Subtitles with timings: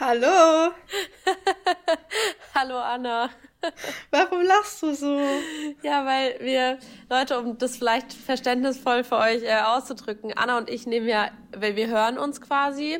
[0.00, 0.72] Hallo.
[2.54, 3.30] Hallo Anna.
[4.10, 5.20] Warum lachst du so?
[5.84, 10.88] Ja, weil wir, Leute, um das vielleicht verständnisvoll für euch äh, auszudrücken, Anna und ich
[10.88, 12.98] nehmen ja, weil wir hören uns quasi,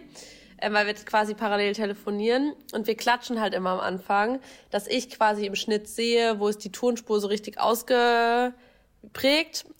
[0.59, 4.39] äh, weil wir quasi parallel telefonieren und wir klatschen halt immer am Anfang,
[4.71, 8.55] dass ich quasi im Schnitt sehe, wo ist die Tonspur so richtig ausgeprägt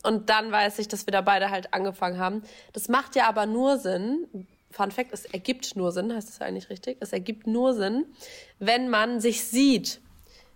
[0.03, 2.43] und dann weiß ich, dass wir da beide halt angefangen haben.
[2.73, 6.47] Das macht ja aber nur Sinn, Fun Fact, es ergibt nur Sinn, heißt das ja
[6.47, 6.97] eigentlich richtig?
[6.99, 8.07] Es ergibt nur Sinn,
[8.59, 10.01] wenn man sich sieht.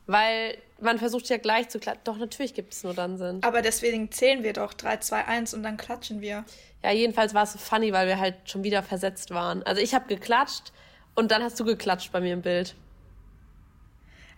[0.06, 2.02] Weil man versucht ja gleich zu klatschen.
[2.04, 3.40] Doch, natürlich gibt es nur dann Sinn.
[3.42, 6.44] Aber deswegen zählen wir doch 3, 2, 1 und dann klatschen wir.
[6.82, 9.62] Ja, jedenfalls war es so funny, weil wir halt schon wieder versetzt waren.
[9.62, 10.72] Also ich habe geklatscht
[11.14, 12.74] und dann hast du geklatscht bei mir im Bild.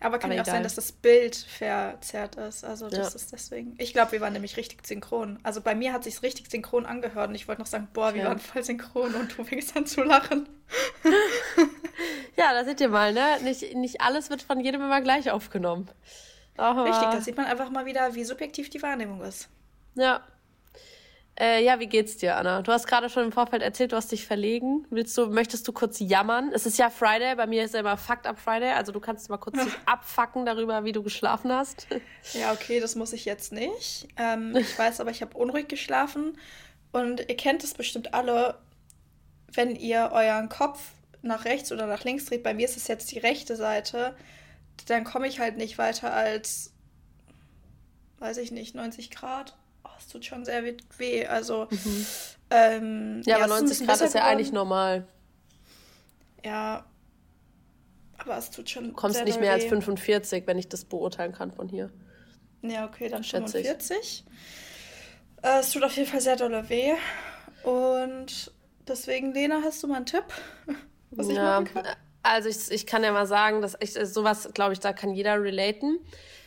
[0.01, 2.65] Aber kann ja auch sein, dass das Bild verzerrt ist.
[2.65, 3.17] Also das ja.
[3.17, 3.75] ist deswegen.
[3.79, 5.39] Ich glaube, wir waren nämlich richtig synchron.
[5.43, 8.23] Also bei mir hat sich richtig synchron angehört und ich wollte noch sagen, boah, wir
[8.23, 8.29] ja.
[8.29, 10.49] waren voll synchron und du fängst an zu lachen.
[12.37, 13.39] ja, da seht ihr mal, ne?
[13.43, 15.91] Nicht, nicht alles wird von jedem immer gleich aufgenommen.
[16.57, 19.49] Aber richtig, da sieht man einfach mal wieder, wie subjektiv die Wahrnehmung ist.
[19.95, 20.23] Ja,
[21.41, 22.61] äh, ja, wie geht's dir, Anna?
[22.61, 24.87] Du hast gerade schon im Vorfeld erzählt, du hast dich verlegen.
[24.91, 26.51] Willst du, möchtest du kurz jammern?
[26.53, 29.31] Es ist ja Friday, bei mir ist ja immer Fucked Up Friday, also du kannst
[29.31, 31.87] mal kurz dich abfacken darüber, wie du geschlafen hast.
[32.35, 34.07] Ja, okay, das muss ich jetzt nicht.
[34.19, 36.37] Ähm, ich weiß aber, ich habe unruhig geschlafen
[36.93, 38.59] und ihr kennt es bestimmt alle,
[39.51, 42.43] wenn ihr euren Kopf nach rechts oder nach links dreht.
[42.43, 44.15] Bei mir ist es jetzt die rechte Seite.
[44.89, 46.73] Dann komme ich halt nicht weiter als,
[48.19, 49.57] weiß ich nicht, 90 Grad
[49.99, 50.63] es tut schon sehr
[50.99, 51.27] weh.
[51.27, 52.07] Also, mhm.
[52.51, 54.25] ähm, ja, ja, aber 90 Grad ist ja geworden.
[54.25, 55.07] eigentlich normal.
[56.45, 56.85] Ja,
[58.19, 58.89] aber es tut schon.
[58.89, 59.63] Du kommst nicht mehr weh.
[59.63, 61.91] als 45, wenn ich das beurteilen kann von hier.
[62.63, 64.25] Ja, okay, dann 45.
[65.43, 66.93] Äh, es tut auf jeden Fall sehr doll weh.
[67.63, 68.53] Und
[68.87, 70.25] deswegen, Lena, hast du mal einen Tipp,
[71.11, 71.87] was ich ja, machen kann?
[72.23, 75.43] Also ich, ich kann ja mal sagen, dass ich sowas, glaube ich, da kann jeder
[75.43, 75.99] relaten.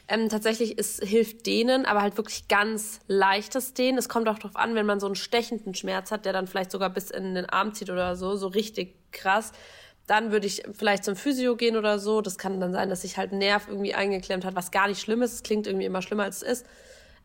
[0.09, 3.97] Ähm, tatsächlich ist, hilft denen, aber halt wirklich ganz leichtes denen.
[3.97, 6.71] Es kommt auch darauf an, wenn man so einen stechenden Schmerz hat, der dann vielleicht
[6.71, 9.53] sogar bis in den Arm zieht oder so, so richtig krass.
[10.05, 12.19] Dann würde ich vielleicht zum Physio gehen oder so.
[12.19, 14.99] Das kann dann sein, dass sich halt ein Nerv irgendwie eingeklemmt hat, was gar nicht
[14.99, 15.33] schlimm ist.
[15.33, 16.65] Es klingt irgendwie immer schlimmer, als es ist.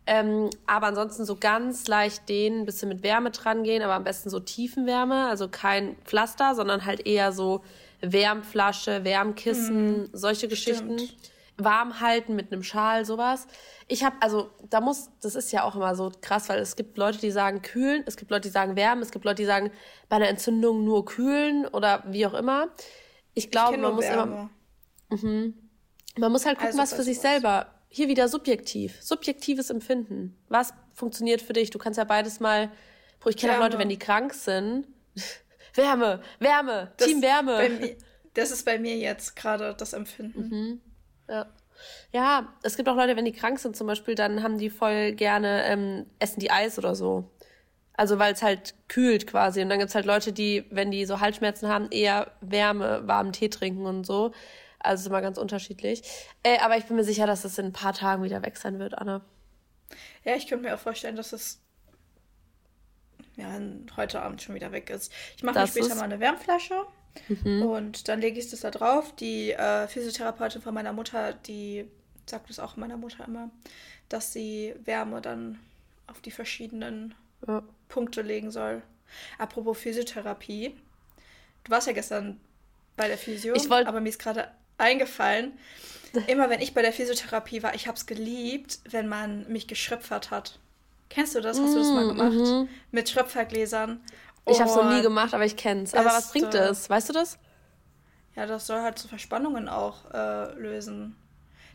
[0.06, 4.04] Ähm, aber ansonsten so ganz leicht dehnen, ein bisschen mit Wärme dran gehen, aber am
[4.04, 7.62] besten so Tiefenwärme, also kein Pflaster, sondern halt eher so
[8.00, 10.98] Wärmflasche, Wärmkissen, mm, solche Geschichten.
[11.00, 13.46] Stimmt warm halten mit einem Schal, sowas.
[13.88, 16.96] Ich habe, also da muss, das ist ja auch immer so krass, weil es gibt
[16.96, 19.70] Leute, die sagen kühlen, es gibt Leute, die sagen wärmen, es gibt Leute, die sagen
[20.08, 22.68] bei einer Entzündung nur kühlen oder wie auch immer.
[23.34, 24.50] Ich glaube, ich man muss Wärme.
[25.10, 25.20] immer.
[25.22, 25.54] Mhm.
[26.16, 27.22] Man muss halt gucken, also, was für sich was.
[27.22, 27.74] selber.
[27.88, 30.36] Hier wieder subjektiv, subjektives Empfinden.
[30.48, 31.70] Was funktioniert für dich?
[31.70, 32.70] Du kannst ja beides mal.
[33.26, 34.86] Ich kenne auch Leute, wenn die krank sind.
[35.74, 37.68] Wärme, Wärme, das Team Wärme.
[37.68, 37.96] Mir,
[38.34, 40.48] das ist bei mir jetzt gerade das Empfinden.
[40.48, 40.80] Mhm.
[41.28, 41.46] Ja.
[42.12, 45.12] Ja, es gibt auch Leute, wenn die krank sind zum Beispiel, dann haben die voll
[45.12, 47.30] gerne, ähm, essen die Eis oder so.
[47.92, 49.60] Also weil es halt kühlt quasi.
[49.60, 53.32] Und dann gibt es halt Leute, die, wenn die so Halsschmerzen haben, eher Wärme, warmen
[53.32, 54.32] Tee trinken und so.
[54.78, 56.02] Also ist immer ganz unterschiedlich.
[56.42, 58.78] Äh, aber ich bin mir sicher, dass es in ein paar Tagen wieder weg sein
[58.78, 59.22] wird, Anna.
[60.24, 61.60] Ja, ich könnte mir auch vorstellen, dass es
[63.36, 63.60] ja,
[63.96, 65.12] heute Abend schon wieder weg ist.
[65.36, 66.86] Ich mache mir später mal eine Wärmflasche.
[67.28, 67.62] Mhm.
[67.62, 69.14] Und dann lege ich das da drauf.
[69.16, 71.86] Die äh, Physiotherapeutin von meiner Mutter, die
[72.26, 73.50] sagt es auch meiner Mutter immer,
[74.08, 75.58] dass sie Wärme dann
[76.06, 77.14] auf die verschiedenen
[77.46, 77.62] ja.
[77.88, 78.82] Punkte legen soll.
[79.38, 80.74] Apropos Physiotherapie.
[81.64, 82.40] Du warst ja gestern
[82.96, 83.86] bei der Physio, wollt...
[83.86, 85.52] aber mir ist gerade eingefallen,
[86.26, 90.30] immer wenn ich bei der Physiotherapie war, ich habe es geliebt, wenn man mich geschröpfert
[90.30, 90.58] hat.
[91.10, 91.58] Kennst du das?
[91.58, 92.32] Hast du das mal mm, gemacht?
[92.32, 92.68] Mhm.
[92.90, 94.00] Mit Schröpfergläsern.
[94.50, 95.94] Ich habe es noch nie gemacht, aber ich kenne es.
[95.94, 96.88] Aber was bringt es?
[96.88, 97.38] Weißt du das?
[98.36, 101.16] Ja, das soll halt so Verspannungen auch äh, lösen.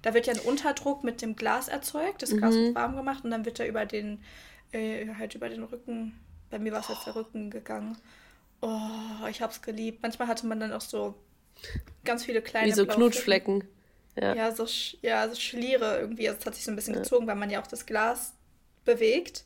[0.02, 2.66] Da wird ja ein Unterdruck mit dem Glas erzeugt, das Glas mhm.
[2.66, 4.22] wird warm gemacht und dann wird er über den,
[4.72, 6.20] äh, halt über den Rücken,
[6.50, 7.98] bei mir war es jetzt der Rücken gegangen.
[8.62, 10.04] Oh, ich hab's geliebt.
[10.04, 11.16] Manchmal hatte man dann auch so
[12.06, 13.64] ganz viele kleine Wie so Knutschflecken.
[14.16, 14.36] Ja.
[14.36, 14.68] ja, so,
[15.02, 16.30] ja, so Schliere irgendwie.
[16.30, 17.02] Also es hat sich so ein bisschen ja.
[17.02, 18.34] gezogen, weil man ja auch das Glas
[18.86, 19.46] bewegt.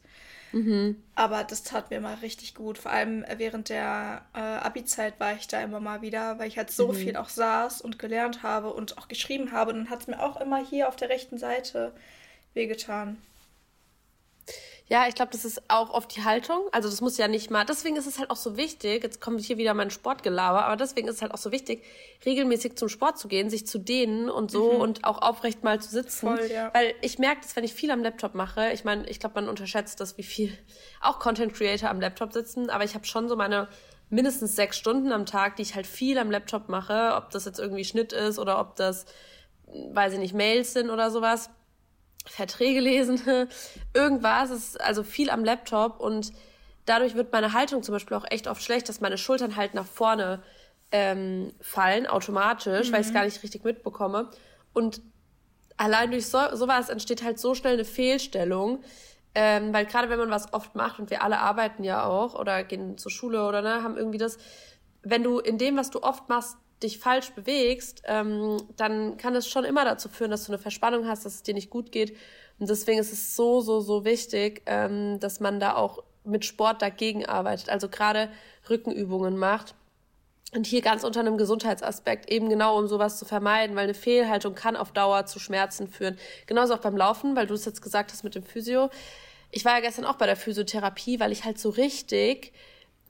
[0.51, 1.01] Mhm.
[1.15, 2.77] Aber das tat mir mal richtig gut.
[2.77, 6.71] Vor allem während der äh, Abi-Zeit war ich da immer mal wieder, weil ich halt
[6.71, 6.95] so mhm.
[6.95, 9.71] viel auch saß und gelernt habe und auch geschrieben habe.
[9.71, 11.91] Und dann hat es mir auch immer hier auf der rechten Seite
[12.53, 13.17] wehgetan.
[14.89, 16.61] Ja, ich glaube, das ist auch oft die Haltung.
[16.71, 17.65] Also das muss ja nicht mal.
[17.65, 19.03] Deswegen ist es halt auch so wichtig.
[19.03, 21.83] Jetzt kommt hier wieder mein Sportgelaber, aber deswegen ist es halt auch so wichtig,
[22.25, 24.79] regelmäßig zum Sport zu gehen, sich zu dehnen und so mhm.
[24.79, 26.27] und auch aufrecht mal zu sitzen.
[26.27, 26.71] Voll, ja.
[26.73, 28.71] Weil ich merke das, wenn ich viel am Laptop mache.
[28.71, 30.57] Ich meine, ich glaube, man unterschätzt das, wie viel
[31.01, 32.69] auch Content Creator am Laptop sitzen.
[32.69, 33.67] Aber ich habe schon so meine
[34.09, 37.59] mindestens sechs Stunden am Tag, die ich halt viel am Laptop mache, ob das jetzt
[37.59, 39.05] irgendwie Schnitt ist oder ob das,
[39.65, 41.49] weiß ich nicht, Mails sind oder sowas,
[42.27, 43.21] Verträge lesen,
[43.93, 46.31] irgendwas, ist also viel am Laptop und
[46.85, 49.85] dadurch wird meine Haltung zum Beispiel auch echt oft schlecht, dass meine Schultern halt nach
[49.85, 50.41] vorne
[50.91, 52.93] ähm, fallen, automatisch, mhm.
[52.93, 54.29] weil ich es gar nicht richtig mitbekomme.
[54.73, 55.01] Und
[55.75, 58.83] allein durch so, sowas entsteht halt so schnell eine Fehlstellung,
[59.35, 62.63] ähm, weil gerade wenn man was oft macht und wir alle arbeiten ja auch oder
[62.63, 64.37] gehen zur Schule oder ne, haben irgendwie das,
[65.03, 69.47] wenn du in dem, was du oft machst, dich falsch bewegst, ähm, dann kann es
[69.47, 72.15] schon immer dazu führen, dass du eine Verspannung hast, dass es dir nicht gut geht.
[72.59, 76.81] Und deswegen ist es so, so, so wichtig, ähm, dass man da auch mit Sport
[76.81, 78.29] dagegen arbeitet, also gerade
[78.69, 79.75] Rückenübungen macht.
[80.53, 84.55] Und hier ganz unter einem Gesundheitsaspekt, eben genau um sowas zu vermeiden, weil eine Fehlhaltung
[84.55, 86.17] kann auf Dauer zu Schmerzen führen.
[86.45, 88.89] Genauso auch beim Laufen, weil du es jetzt gesagt hast mit dem Physio.
[89.51, 92.53] Ich war ja gestern auch bei der Physiotherapie, weil ich halt so richtig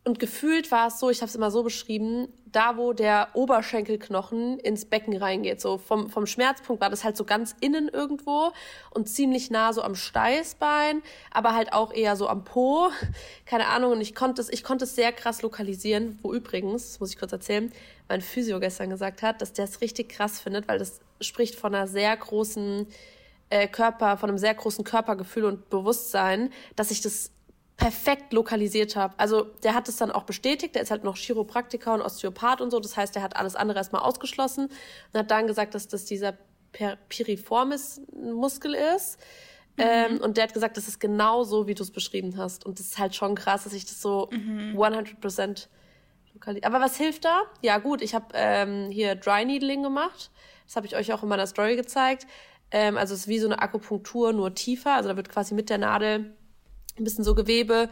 [0.08, 4.58] und gefühlt war es so, ich habe es immer so beschrieben, da wo der Oberschenkelknochen
[4.58, 8.54] ins Becken reingeht, so vom, vom Schmerzpunkt war das halt so ganz innen irgendwo
[8.92, 12.90] und ziemlich nah so am Steißbein, aber halt auch eher so am Po.
[13.46, 17.00] Keine Ahnung, und ich konnte es, ich konnte es sehr krass lokalisieren, wo übrigens, das
[17.02, 17.70] muss ich kurz erzählen,
[18.08, 21.76] mein Physio gestern gesagt hat, dass der es richtig krass findet, weil das spricht von
[21.76, 22.88] einer sehr großen
[23.50, 27.32] äh, Körper, von einem sehr großen Körpergefühl und Bewusstsein, dass ich das
[27.78, 29.14] perfekt lokalisiert habe.
[29.18, 32.72] Also der hat es dann auch bestätigt, der ist halt noch Chiropraktiker und Osteopath und
[32.72, 34.66] so, das heißt, der hat alles andere erstmal ausgeschlossen
[35.14, 36.34] und hat dann gesagt, dass das dieser
[37.10, 39.20] piriformis Muskel ist.
[39.78, 39.84] Mhm.
[39.84, 42.66] Ähm, und der hat gesagt, das ist genau so, wie du es beschrieben hast.
[42.66, 44.76] Und das ist halt schon krass, dass ich das so mhm.
[44.76, 45.68] 100%
[46.34, 46.66] lokalisiert.
[46.66, 47.44] Aber was hilft da?
[47.62, 50.32] Ja gut, ich habe ähm, hier Dry Needling gemacht.
[50.66, 52.26] Das habe ich euch auch in meiner Story gezeigt.
[52.72, 54.94] Ähm, also es ist wie so eine Akupunktur, nur tiefer.
[54.94, 56.36] Also da wird quasi mit der Nadel
[57.00, 57.90] ein bisschen so Gewebe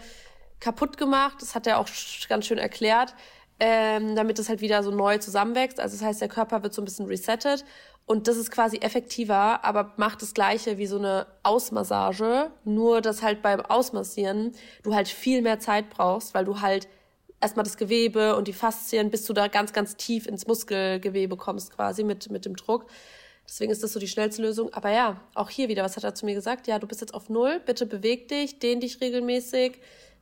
[0.59, 1.37] kaputt gemacht.
[1.41, 1.87] Das hat er auch
[2.29, 3.13] ganz schön erklärt,
[3.59, 5.79] ähm, damit es halt wieder so neu zusammenwächst.
[5.79, 7.65] Also das heißt, der Körper wird so ein bisschen resettet
[8.05, 13.23] und das ist quasi effektiver, aber macht das gleiche wie so eine Ausmassage, nur dass
[13.23, 14.51] halt beim Ausmassieren
[14.83, 16.87] du halt viel mehr Zeit brauchst, weil du halt
[17.41, 21.75] erstmal das Gewebe und die Faszien, bis du da ganz, ganz tief ins Muskelgewebe kommst
[21.75, 22.85] quasi mit, mit dem Druck.
[23.47, 24.73] Deswegen ist das so die schnellste Lösung.
[24.73, 26.67] Aber ja, auch hier wieder, was hat er zu mir gesagt?
[26.67, 29.79] Ja, du bist jetzt auf Null, bitte beweg dich, dehn dich regelmäßig,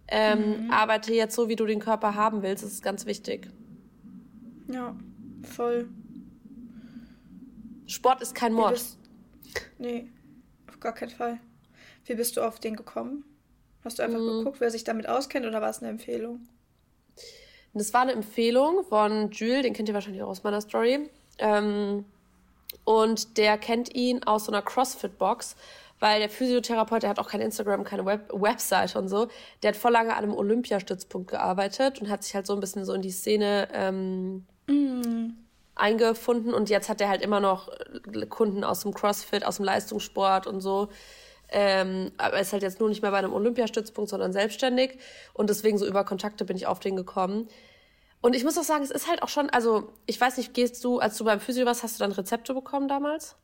[0.07, 0.71] ähm, mhm.
[0.71, 2.63] arbeite jetzt so, wie du den Körper haben willst.
[2.63, 3.49] Das ist ganz wichtig.
[4.71, 4.95] Ja,
[5.43, 5.89] voll.
[7.85, 8.73] Sport ist kein Mord.
[8.73, 8.99] Bist...
[9.77, 10.09] Nee,
[10.67, 11.39] auf gar keinen Fall.
[12.05, 13.23] Wie bist du auf den gekommen?
[13.83, 14.39] Hast du einfach mhm.
[14.39, 16.47] geguckt, wer sich damit auskennt oder war es eine Empfehlung?
[17.73, 21.09] Das war eine Empfehlung von Jules, den kennt ihr wahrscheinlich auch aus meiner Story.
[21.39, 22.05] Ähm,
[22.85, 25.55] und der kennt ihn aus so einer CrossFit-Box,
[25.99, 29.29] weil der Physiotherapeut, der hat auch kein Instagram, keine Web Website und so.
[29.61, 32.83] Der hat voll lange an einem Olympiastützpunkt gearbeitet und hat sich halt so ein bisschen
[32.83, 35.33] so in die Szene ähm, mm.
[35.75, 36.53] eingefunden.
[36.53, 37.69] Und jetzt hat er halt immer noch
[38.29, 40.89] Kunden aus dem CrossFit, aus dem Leistungssport und so.
[41.49, 44.97] Ähm, aber er ist halt jetzt nur nicht mehr bei einem Olympiastützpunkt, sondern selbstständig.
[45.33, 47.47] Und deswegen so über Kontakte bin ich auf den gekommen.
[48.23, 50.81] Und ich muss auch sagen, es ist halt auch schon, also ich weiß nicht, gehst
[50.85, 53.35] du, als du beim Physio warst, hast du dann Rezepte bekommen damals?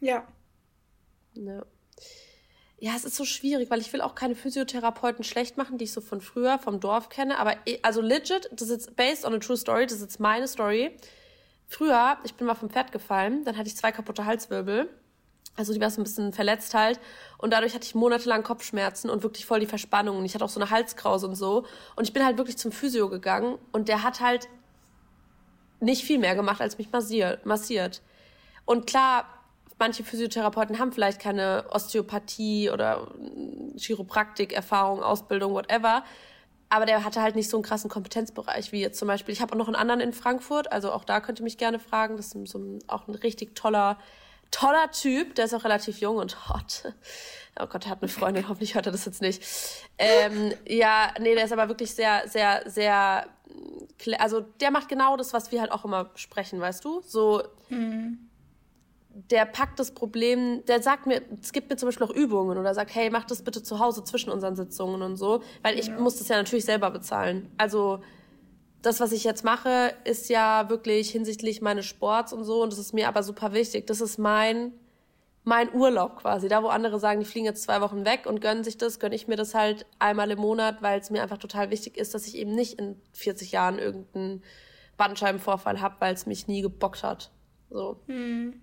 [0.00, 0.28] Ja.
[1.32, 1.64] Ja.
[2.78, 5.92] Ja, es ist so schwierig, weil ich will auch keine Physiotherapeuten schlecht machen, die ich
[5.92, 7.38] so von früher vom Dorf kenne.
[7.38, 10.94] Aber also legit, das ist based on a true story, das ist jetzt meine Story.
[11.66, 14.90] Früher, ich bin mal vom Pferd gefallen, dann hatte ich zwei kaputte Halswirbel.
[15.56, 17.00] Also die war so ein bisschen verletzt halt.
[17.38, 20.18] Und dadurch hatte ich monatelang Kopfschmerzen und wirklich voll die Verspannung.
[20.18, 21.64] Und ich hatte auch so eine Halskrause und so.
[21.96, 24.48] Und ich bin halt wirklich zum Physio gegangen und der hat halt
[25.80, 28.02] nicht viel mehr gemacht, als mich massiert.
[28.64, 29.26] Und klar,
[29.78, 33.08] manche Physiotherapeuten haben vielleicht keine Osteopathie oder
[33.76, 36.04] Chiropraktik, Erfahrung, Ausbildung, whatever.
[36.68, 39.32] Aber der hatte halt nicht so einen krassen Kompetenzbereich wie jetzt zum Beispiel.
[39.32, 41.78] Ich habe auch noch einen anderen in Frankfurt, also auch da könnt ihr mich gerne
[41.78, 42.16] fragen.
[42.16, 43.98] Das ist so ein, auch ein richtig toller
[44.50, 46.92] toller Typ, der ist auch relativ jung und hot.
[47.58, 49.42] Oh Gott, er hat eine Freundin, hoffentlich hört er das jetzt nicht.
[49.98, 53.26] Ähm, ja, nee, der ist aber wirklich sehr, sehr, sehr,
[54.18, 57.00] also der macht genau das, was wir halt auch immer besprechen, weißt du?
[57.00, 58.28] So, mhm.
[59.08, 62.74] der packt das Problem, der sagt mir, es gibt mir zum Beispiel auch Übungen oder
[62.74, 65.98] sagt, hey, mach das bitte zu Hause zwischen unseren Sitzungen und so, weil ich ja.
[65.98, 67.50] muss das ja natürlich selber bezahlen.
[67.56, 68.02] Also,
[68.86, 72.62] das, was ich jetzt mache, ist ja wirklich hinsichtlich meines Sports und so.
[72.62, 73.86] Und das ist mir aber super wichtig.
[73.86, 74.72] Das ist mein,
[75.42, 76.48] mein Urlaub quasi.
[76.48, 79.16] Da, wo andere sagen, die fliegen jetzt zwei Wochen weg und gönnen sich das, gönne
[79.16, 82.26] ich mir das halt einmal im Monat, weil es mir einfach total wichtig ist, dass
[82.26, 84.42] ich eben nicht in 40 Jahren irgendeinen
[84.96, 87.30] Bandscheibenvorfall habe, weil es mich nie gebockt hat.
[87.70, 88.00] So.
[88.06, 88.62] Hm.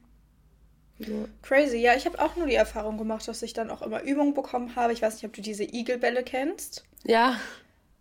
[0.99, 1.25] Ja.
[1.41, 1.77] Crazy.
[1.77, 4.75] Ja, ich habe auch nur die Erfahrung gemacht, dass ich dann auch immer Übungen bekommen
[4.75, 4.93] habe.
[4.93, 6.85] Ich weiß nicht, ob du diese Igelbälle kennst.
[7.03, 7.37] Ja.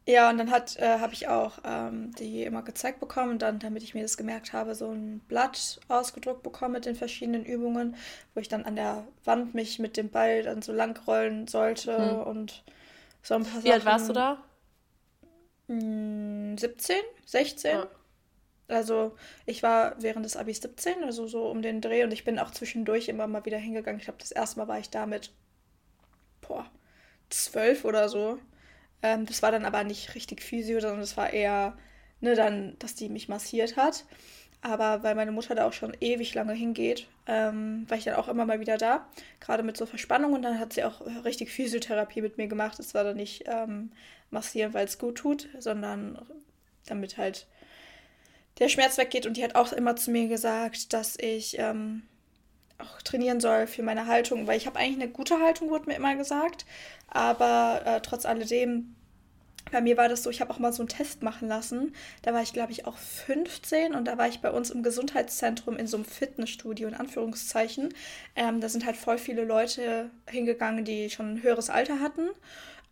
[0.04, 3.84] Ja, und dann hat äh, habe ich auch ähm, die immer gezeigt bekommen, dann, damit
[3.84, 7.94] ich mir das gemerkt habe, so ein Blatt ausgedruckt bekommen mit den verschiedenen Übungen,
[8.34, 11.96] wo ich dann an der Wand mich mit dem Ball dann so lang rollen sollte
[11.98, 12.22] mhm.
[12.22, 12.64] und
[13.22, 13.70] so ein paar Wie Sachen.
[13.70, 14.42] Wie alt warst du da?
[15.68, 17.70] 17, 16.
[17.70, 17.86] Ja.
[18.68, 19.14] Also
[19.46, 22.50] ich war während des Abis 17, also so um den Dreh und ich bin auch
[22.50, 23.98] zwischendurch immer mal wieder hingegangen.
[23.98, 25.30] Ich glaube, das erste Mal war ich da mit
[26.40, 26.66] boah,
[27.30, 28.38] 12 oder so.
[29.02, 31.76] Ähm, das war dann aber nicht richtig Physio, sondern das war eher,
[32.20, 34.04] ne, dann, dass die mich massiert hat.
[34.64, 38.28] Aber weil meine Mutter da auch schon ewig lange hingeht, ähm, war ich dann auch
[38.28, 39.08] immer mal wieder da.
[39.40, 42.78] Gerade mit so Verspannung und dann hat sie auch richtig Physiotherapie mit mir gemacht.
[42.78, 43.90] Es war dann nicht ähm,
[44.30, 46.16] massieren, weil es gut tut, sondern
[46.86, 47.48] damit halt
[48.60, 49.26] der Schmerz weggeht.
[49.26, 52.04] Und die hat auch immer zu mir gesagt, dass ich ähm,
[52.82, 55.96] auch trainieren soll für meine Haltung, weil ich habe eigentlich eine gute Haltung, wurde mir
[55.96, 56.64] immer gesagt.
[57.08, 58.94] Aber äh, trotz alledem,
[59.70, 61.94] bei mir war das so, ich habe auch mal so einen Test machen lassen.
[62.22, 65.76] Da war ich, glaube ich, auch 15 und da war ich bei uns im Gesundheitszentrum
[65.76, 67.94] in so einem Fitnessstudio, in Anführungszeichen.
[68.36, 72.28] Ähm, da sind halt voll viele Leute hingegangen, die schon ein höheres Alter hatten.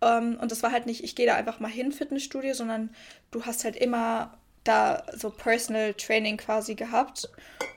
[0.00, 2.90] Ähm, und das war halt nicht, ich gehe da einfach mal hin, Fitnessstudio, sondern
[3.30, 7.28] du hast halt immer da so Personal Training quasi gehabt.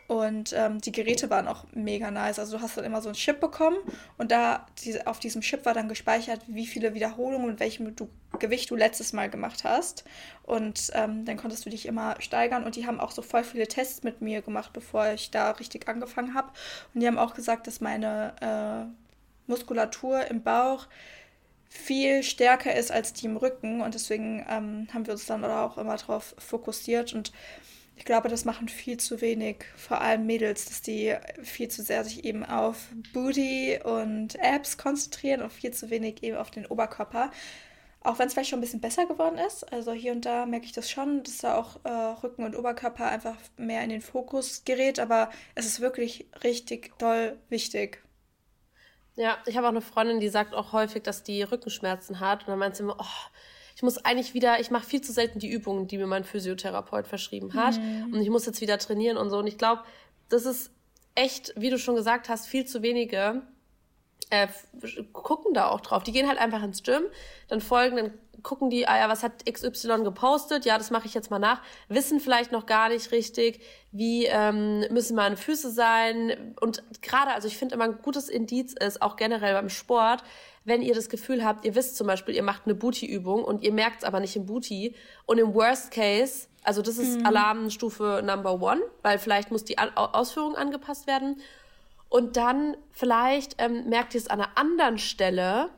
[0.08, 2.38] Und ähm, die Geräte waren auch mega nice.
[2.38, 3.78] Also du hast dann immer so ein Chip bekommen
[4.18, 8.10] und da diese, auf diesem Chip war dann gespeichert, wie viele Wiederholungen und welchem du,
[8.38, 10.04] Gewicht du letztes Mal gemacht hast.
[10.44, 12.66] Und ähm, dann konntest du dich immer steigern.
[12.66, 15.88] Und die haben auch so voll viele Tests mit mir gemacht, bevor ich da richtig
[15.88, 16.50] angefangen habe.
[16.94, 20.88] Und die haben auch gesagt, dass meine äh, Muskulatur im Bauch
[21.74, 25.78] viel stärker ist als die im Rücken und deswegen ähm, haben wir uns dann auch
[25.78, 27.32] immer darauf fokussiert und
[27.96, 32.04] ich glaube, das machen viel zu wenig, vor allem Mädels, dass die viel zu sehr
[32.04, 37.32] sich eben auf Booty und Abs konzentrieren und viel zu wenig eben auf den Oberkörper.
[38.02, 39.72] Auch wenn es vielleicht schon ein bisschen besser geworden ist.
[39.72, 43.06] Also hier und da merke ich das schon, dass da auch äh, Rücken und Oberkörper
[43.06, 45.00] einfach mehr in den Fokus gerät.
[45.00, 48.03] Aber es ist wirklich richtig doll wichtig.
[49.16, 52.42] Ja, ich habe auch eine Freundin, die sagt auch häufig, dass die Rückenschmerzen hat.
[52.42, 53.30] Und dann meint sie immer, oh,
[53.76, 57.08] ich muss eigentlich wieder, ich mache viel zu selten die Übungen, die mir mein Physiotherapeut
[57.08, 57.80] verschrieben hat.
[57.80, 58.14] Mhm.
[58.14, 59.38] Und ich muss jetzt wieder trainieren und so.
[59.38, 59.84] Und ich glaube,
[60.30, 60.72] das ist
[61.16, 63.44] echt, wie du schon gesagt hast, viel zu wenige
[64.34, 64.48] äh,
[65.14, 66.04] gucken da auch drauf.
[66.04, 67.04] Die gehen halt einfach ins Gym,
[67.48, 70.66] dann folgen, dann gucken die, ah ja, was hat XY gepostet?
[70.66, 71.62] Ja, das mache ich jetzt mal nach.
[71.88, 73.62] Wissen vielleicht noch gar nicht richtig,
[73.92, 76.56] wie ähm, müssen meine Füße sein.
[76.60, 80.24] Und gerade, also ich finde immer ein gutes Indiz ist, auch generell beim Sport,
[80.66, 83.72] wenn ihr das Gefühl habt, ihr wisst zum Beispiel, ihr macht eine Booty-Übung und ihr
[83.72, 84.96] merkt es aber nicht im Booty.
[85.26, 87.26] Und im Worst Case, also das ist mhm.
[87.26, 91.40] Alarmstufe Number One, weil vielleicht muss die Ausführung angepasst werden.
[92.14, 95.72] Und dann vielleicht ähm, merkt ihr es an einer anderen Stelle.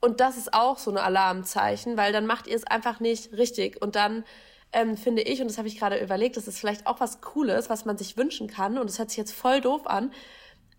[0.00, 3.80] Und das ist auch so ein Alarmzeichen, weil dann macht ihr es einfach nicht richtig.
[3.80, 4.24] Und dann
[4.72, 7.70] ähm, finde ich, und das habe ich gerade überlegt, das ist vielleicht auch was Cooles,
[7.70, 8.76] was man sich wünschen kann.
[8.76, 10.12] Und das hört sich jetzt voll doof an.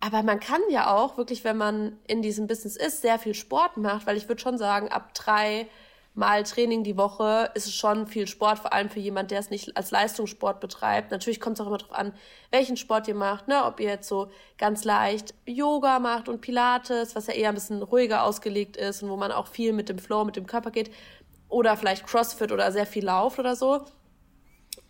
[0.02, 3.78] Aber man kann ja auch wirklich, wenn man in diesem Business ist, sehr viel Sport
[3.78, 5.70] macht, weil ich würde schon sagen, ab drei
[6.18, 9.52] Mal Training die Woche ist es schon viel Sport, vor allem für jemand, der es
[9.52, 11.12] nicht als Leistungssport betreibt.
[11.12, 12.12] Natürlich kommt es auch immer darauf an,
[12.50, 13.64] welchen Sport ihr macht, ne?
[13.64, 17.84] ob ihr jetzt so ganz leicht Yoga macht und Pilates, was ja eher ein bisschen
[17.84, 20.90] ruhiger ausgelegt ist und wo man auch viel mit dem Flow, mit dem Körper geht,
[21.50, 23.86] oder vielleicht CrossFit oder sehr viel lauft oder so.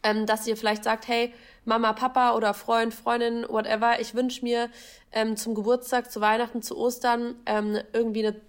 [0.03, 1.33] Ähm, dass ihr vielleicht sagt, hey,
[1.65, 4.69] Mama, Papa oder Freund, Freundin, whatever, ich wünsche mir
[5.11, 8.46] ähm, zum Geburtstag, zu Weihnachten, zu Ostern ähm, irgendwie eine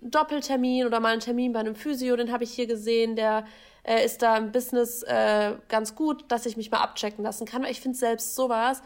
[0.00, 3.44] Doppeltermin oder mal einen Termin bei einem Physio, den habe ich hier gesehen, der
[3.82, 7.62] äh, ist da im Business äh, ganz gut, dass ich mich mal abchecken lassen kann.
[7.62, 8.82] Weil ich finde selbst sowas,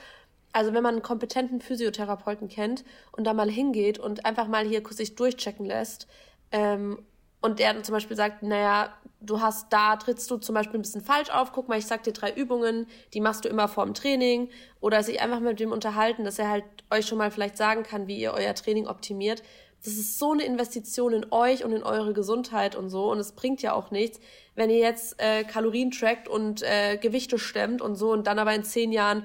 [0.52, 4.82] also wenn man einen kompetenten Physiotherapeuten kennt und da mal hingeht und einfach mal hier
[4.90, 6.06] sich durchchecken lässt
[6.50, 7.04] ähm,
[7.40, 10.82] und der dann zum Beispiel sagt, naja, du hast da, trittst du zum Beispiel ein
[10.82, 13.94] bisschen falsch auf, guck mal, ich sag dir drei Übungen, die machst du immer vorm
[13.94, 14.50] Training
[14.80, 18.06] oder sich einfach mit dem unterhalten, dass er halt euch schon mal vielleicht sagen kann,
[18.06, 19.42] wie ihr euer Training optimiert,
[19.84, 23.10] das ist so eine Investition in euch und in eure Gesundheit und so.
[23.10, 24.20] Und es bringt ja auch nichts,
[24.54, 28.54] wenn ihr jetzt äh, Kalorien trackt und äh, Gewichte stemmt und so und dann aber
[28.54, 29.24] in zehn Jahren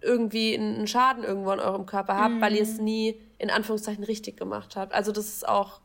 [0.00, 2.40] irgendwie einen Schaden irgendwo in eurem Körper habt, mm.
[2.40, 2.84] weil ihr es mhm.
[2.84, 4.94] nie in Anführungszeichen richtig gemacht habt.
[4.94, 5.80] Also das ist auch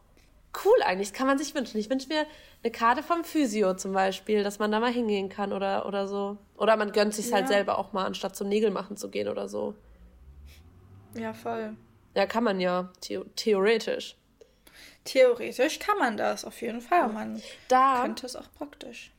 [0.65, 1.09] cool eigentlich.
[1.09, 1.77] Das kann man sich wünschen.
[1.79, 2.25] Ich wünsche mir
[2.63, 6.37] eine Karte vom Physio zum Beispiel, dass man da mal hingehen kann oder, oder so.
[6.57, 7.39] Oder man gönnt sich halt ja.
[7.41, 9.75] halt selber auch mal, anstatt zum Nägel machen zu gehen oder so.
[11.15, 11.75] Ja, voll.
[12.17, 14.15] Ja, kann man ja, the theoretisch.
[15.03, 17.09] Theoretisch kann man das auf jeden Fall.
[17.09, 19.11] Man da, könnte es auch praktisch.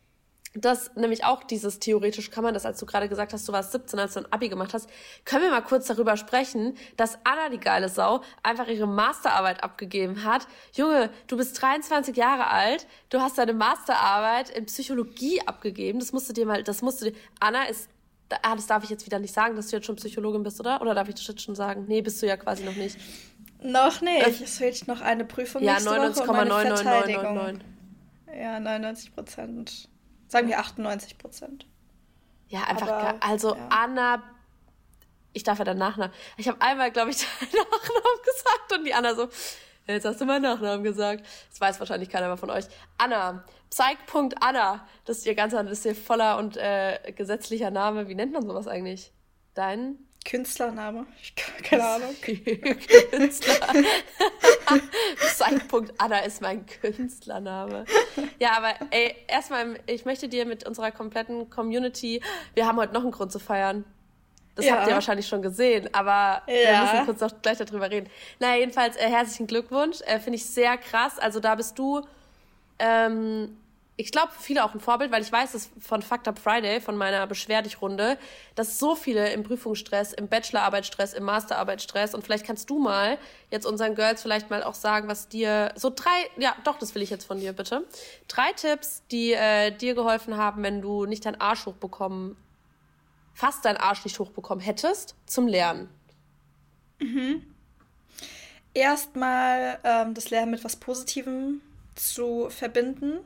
[0.55, 3.71] das nämlich auch dieses theoretisch kann man das, als du gerade gesagt hast, du warst
[3.71, 4.91] 17, als du ein Abi gemacht hast,
[5.25, 10.25] können wir mal kurz darüber sprechen, dass Anna, die geile Sau, einfach ihre Masterarbeit abgegeben
[10.25, 10.49] hat.
[10.73, 16.01] Junge, du bist 23 Jahre alt, du hast deine Masterarbeit in Psychologie abgegeben.
[16.01, 17.89] Das musst du dir mal, das musst du dir, Anna ist,
[18.43, 20.81] ah, das darf ich jetzt wieder nicht sagen, dass du jetzt schon Psychologin bist, oder?
[20.81, 21.85] Oder darf ich das jetzt schon sagen?
[21.89, 22.99] Nee, bist du ja quasi noch nicht.
[23.63, 24.27] Noch nicht.
[24.27, 25.63] Äh, es fehlt noch eine Prüfung.
[25.63, 27.61] Ja, 99,99999.
[28.39, 29.89] Ja, 99 Prozent.
[30.29, 31.67] Sagen wir 98 Prozent.
[32.49, 33.69] Ja, einfach, Aber, also ja.
[33.71, 34.23] Anna,
[35.33, 36.15] ich darf ja deinen Nachnamen.
[36.37, 39.29] Ich habe einmal, glaube ich, deinen Nachnamen gesagt und die Anna so,
[39.95, 41.25] jetzt hast du meinen Nachnamen gesagt.
[41.51, 42.65] Das weiß wahrscheinlich keiner mehr von euch.
[42.99, 48.09] Anna, Psych.Anna, das ist ihr ganzer, das ist ihr voller und äh, gesetzlicher Name.
[48.09, 49.13] Wie nennt man sowas eigentlich?
[49.55, 49.99] Dein?
[50.25, 51.07] Künstlername?
[51.63, 52.15] Keine Ahnung.
[52.23, 53.55] Künstler.
[55.17, 57.85] Psych.Anna ist mein Künstlername.
[58.39, 62.23] Ja, aber ey, erstmal, ich möchte dir mit unserer kompletten Community,
[62.55, 63.85] wir haben heute noch einen Grund zu feiern.
[64.59, 64.75] Das ja.
[64.75, 66.49] habt ihr wahrscheinlich schon gesehen, aber ja.
[66.49, 68.11] wir müssen kurz noch gleich darüber reden.
[68.41, 70.01] Naja, jedenfalls äh, herzlichen Glückwunsch.
[70.01, 71.17] Äh, Finde ich sehr krass.
[71.17, 72.03] Also da bist du
[72.81, 73.57] ähm,
[74.01, 76.81] ich glaube, für viele auch ein Vorbild, weil ich weiß es von Fucked Up Friday,
[76.81, 78.17] von meiner Beschwerdich-Runde,
[78.55, 83.19] dass so viele im Prüfungsstress, im Bachelorarbeitsstress, im Masterarbeitsstress und vielleicht kannst du mal
[83.51, 87.03] jetzt unseren Girls vielleicht mal auch sagen, was dir so drei, ja, doch, das will
[87.03, 87.85] ich jetzt von dir bitte.
[88.29, 92.37] Drei Tipps, die äh, dir geholfen haben, wenn du nicht deinen Arsch hochbekommen,
[93.39, 95.89] fast deinen Arsch nicht hochbekommen hättest zum Lernen.
[97.01, 97.43] Mhm.
[98.75, 101.61] Erstmal ähm, das Lernen mit was Positivem
[101.95, 103.21] zu verbinden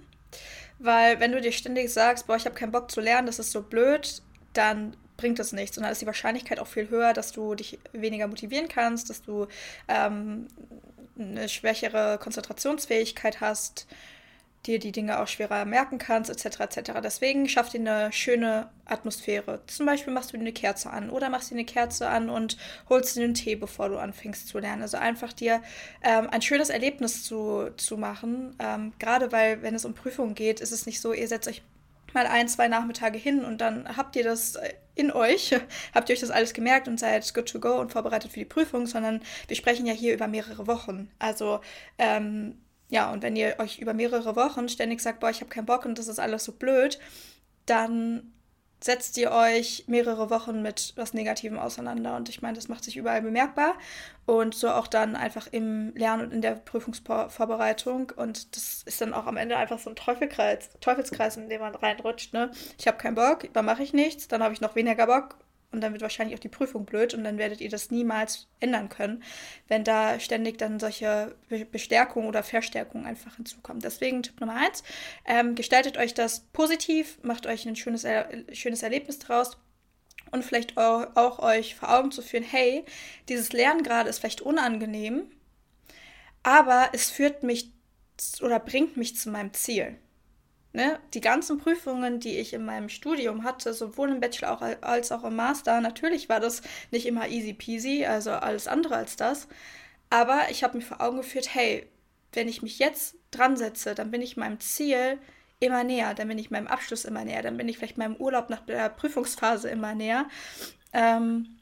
[0.82, 3.52] weil wenn du dir ständig sagst, boah, ich habe keinen Bock zu lernen, das ist
[3.52, 4.20] so blöd,
[4.52, 5.76] dann bringt das nichts.
[5.76, 9.22] Und dann ist die Wahrscheinlichkeit auch viel höher, dass du dich weniger motivieren kannst, dass
[9.22, 9.46] du
[9.86, 10.48] ähm,
[11.16, 13.86] eine schwächere Konzentrationsfähigkeit hast,
[14.66, 16.60] dir die Dinge auch schwerer merken kannst, etc.
[16.60, 16.92] etc.
[17.02, 19.60] Deswegen schaff dir eine schöne Atmosphäre.
[19.66, 22.56] Zum Beispiel machst du dir eine Kerze an oder machst dir eine Kerze an und
[22.88, 24.82] holst dir einen Tee, bevor du anfängst zu lernen.
[24.82, 25.62] Also einfach dir
[26.02, 28.54] ähm, ein schönes Erlebnis zu, zu machen.
[28.60, 31.62] Ähm, gerade weil, wenn es um Prüfungen geht, ist es nicht so, ihr setzt euch
[32.14, 34.58] mal ein, zwei Nachmittage hin und dann habt ihr das
[34.94, 35.54] in euch,
[35.94, 38.44] habt ihr euch das alles gemerkt und seid good to go und vorbereitet für die
[38.44, 41.10] Prüfung, sondern wir sprechen ja hier über mehrere Wochen.
[41.18, 41.60] Also
[41.98, 42.58] ähm,
[42.92, 45.86] ja, und wenn ihr euch über mehrere Wochen ständig sagt, boah, ich habe keinen Bock
[45.86, 46.98] und das ist alles so blöd,
[47.64, 48.34] dann
[48.84, 52.16] setzt ihr euch mehrere Wochen mit was Negativem auseinander.
[52.16, 53.76] Und ich meine, das macht sich überall bemerkbar.
[54.26, 58.12] Und so auch dann einfach im Lernen und in der Prüfungsvorbereitung.
[58.14, 61.74] Und das ist dann auch am Ende einfach so ein Teufelskreis, Teufelskreis in dem man
[61.74, 62.34] reinrutscht.
[62.34, 62.50] Ne?
[62.78, 65.38] Ich habe keinen Bock, dann mache ich nichts, dann habe ich noch weniger Bock
[65.72, 68.88] und dann wird wahrscheinlich auch die Prüfung blöd und dann werdet ihr das niemals ändern
[68.88, 69.22] können,
[69.68, 71.34] wenn da ständig dann solche
[71.70, 73.80] Bestärkungen oder Verstärkungen einfach hinzukommen.
[73.80, 74.82] Deswegen Tipp Nummer eins,
[75.24, 79.56] ähm, gestaltet euch das positiv, macht euch ein schönes, er schönes Erlebnis draus
[80.30, 82.84] und vielleicht auch, auch euch vor Augen zu führen, hey,
[83.28, 85.24] dieses Lernen gerade ist vielleicht unangenehm,
[86.42, 87.70] aber es führt mich
[88.40, 89.96] oder bringt mich zu meinem Ziel.
[90.72, 90.98] Ne?
[91.12, 95.36] Die ganzen Prüfungen, die ich in meinem Studium hatte, sowohl im Bachelor als auch im
[95.36, 99.48] Master, natürlich war das nicht immer easy peasy, also alles andere als das.
[100.08, 101.86] Aber ich habe mir vor Augen geführt, hey,
[102.32, 105.18] wenn ich mich jetzt dran setze, dann bin ich meinem Ziel
[105.60, 108.50] immer näher, dann bin ich meinem Abschluss immer näher, dann bin ich vielleicht meinem Urlaub
[108.50, 110.26] nach der Prüfungsphase immer näher.
[110.92, 111.58] Ähm,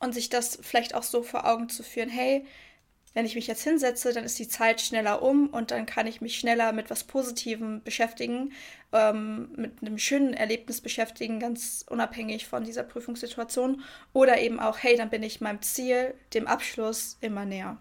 [0.00, 2.44] und sich das vielleicht auch so vor Augen zu führen, hey,
[3.14, 6.20] wenn ich mich jetzt hinsetze, dann ist die Zeit schneller um und dann kann ich
[6.20, 8.52] mich schneller mit was Positivem beschäftigen,
[8.92, 13.82] ähm, mit einem schönen Erlebnis beschäftigen, ganz unabhängig von dieser Prüfungssituation.
[14.12, 17.78] Oder eben auch, hey, dann bin ich meinem Ziel, dem Abschluss, immer näher.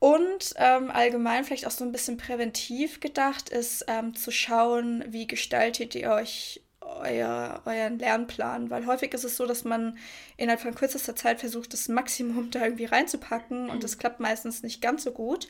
[0.00, 5.28] Und ähm, allgemein vielleicht auch so ein bisschen präventiv gedacht ist, ähm, zu schauen, wie
[5.28, 9.98] gestaltet ihr euch euer, euren Lernplan, weil häufig ist es so, dass man
[10.36, 14.80] innerhalb von kürzester Zeit versucht, das Maximum da irgendwie reinzupacken und das klappt meistens nicht
[14.82, 15.48] ganz so gut.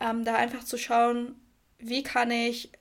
[0.00, 1.34] Ähm, da einfach zu schauen,
[1.78, 2.72] wie kann ich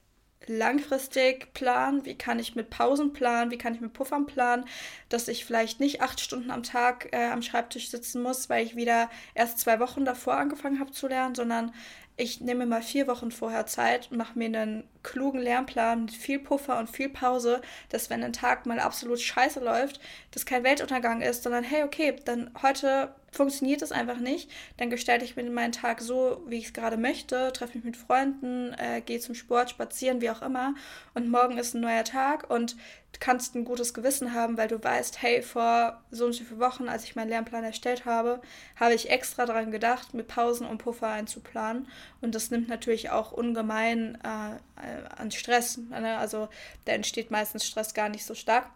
[0.45, 4.65] langfristig planen, wie kann ich mit Pausen planen, wie kann ich mit Puffern planen,
[5.09, 8.75] dass ich vielleicht nicht acht Stunden am Tag äh, am Schreibtisch sitzen muss, weil ich
[8.75, 11.73] wieder erst zwei Wochen davor angefangen habe zu lernen, sondern
[12.19, 16.79] ich nehme mal vier Wochen vorher Zeit, mache mir einen klugen Lernplan mit viel Puffer
[16.79, 19.99] und viel Pause, dass wenn ein Tag mal absolut scheiße läuft,
[20.31, 25.25] das kein Weltuntergang ist, sondern hey, okay, dann heute funktioniert es einfach nicht, dann gestalte
[25.25, 29.01] ich mir meinen Tag so, wie ich es gerade möchte, treffe mich mit Freunden, äh,
[29.01, 30.73] gehe zum Sport, spazieren, wie auch immer.
[31.13, 32.75] Und morgen ist ein neuer Tag und
[33.19, 36.89] kannst ein gutes Gewissen haben, weil du weißt, hey, vor so und so vielen Wochen,
[36.89, 38.41] als ich meinen Lernplan erstellt habe,
[38.75, 41.87] habe ich extra daran gedacht, mit Pausen und Puffer einzuplanen
[42.21, 45.77] und das nimmt natürlich auch ungemein äh, an Stress.
[45.77, 46.17] Ne?
[46.17, 46.49] Also
[46.85, 48.69] da entsteht meistens Stress gar nicht so stark.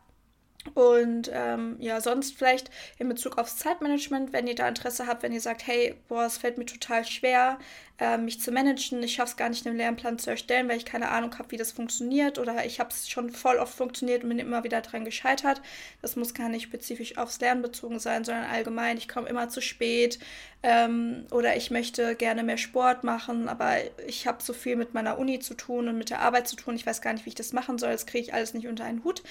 [0.76, 2.70] Und ähm, ja, sonst vielleicht
[3.00, 6.38] in Bezug aufs Zeitmanagement, wenn ihr da Interesse habt, wenn ihr sagt, hey, boah, es
[6.38, 7.58] fällt mir total schwer,
[8.02, 10.86] äh, mich zu managen, ich schaffe es gar nicht, einen Lernplan zu erstellen, weil ich
[10.86, 14.30] keine Ahnung habe, wie das funktioniert oder ich habe es schon voll oft funktioniert und
[14.30, 15.62] bin immer wieder dran gescheitert.
[16.02, 19.62] Das muss gar nicht spezifisch aufs Lernen bezogen sein, sondern allgemein, ich komme immer zu
[19.62, 20.18] spät
[20.64, 25.20] ähm, oder ich möchte gerne mehr Sport machen, aber ich habe so viel mit meiner
[25.20, 27.36] Uni zu tun und mit der Arbeit zu tun, ich weiß gar nicht, wie ich
[27.36, 29.22] das machen soll, das kriege ich alles nicht unter einen Hut.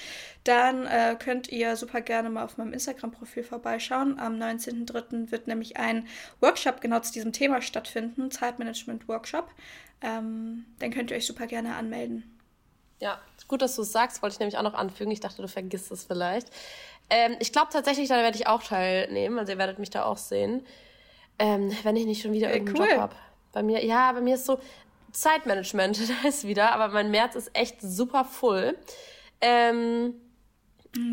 [0.45, 4.19] Dann äh, könnt ihr super gerne mal auf meinem Instagram-Profil vorbeischauen.
[4.19, 5.31] Am 19.03.
[5.31, 6.07] wird nämlich ein
[6.39, 9.47] Workshop genau zu diesem Thema stattfinden, Zeitmanagement-Workshop.
[10.01, 12.37] Ähm, dann könnt ihr euch super gerne anmelden.
[12.99, 15.11] Ja, gut, dass du es sagst, wollte ich nämlich auch noch anfügen.
[15.11, 16.47] Ich dachte, du vergisst es vielleicht.
[17.11, 19.37] Ähm, ich glaube tatsächlich, da werde ich auch teilnehmen.
[19.37, 20.65] Also ihr werdet mich da auch sehen.
[21.37, 22.89] Ähm, wenn ich nicht schon wieder irgendeinen cool.
[22.89, 23.15] Job habe.
[23.51, 24.59] Bei mir, ja, bei mir ist so
[25.11, 28.75] Zeitmanagement, da ist wieder, aber mein März ist echt super full.
[29.39, 30.30] Ähm, hm,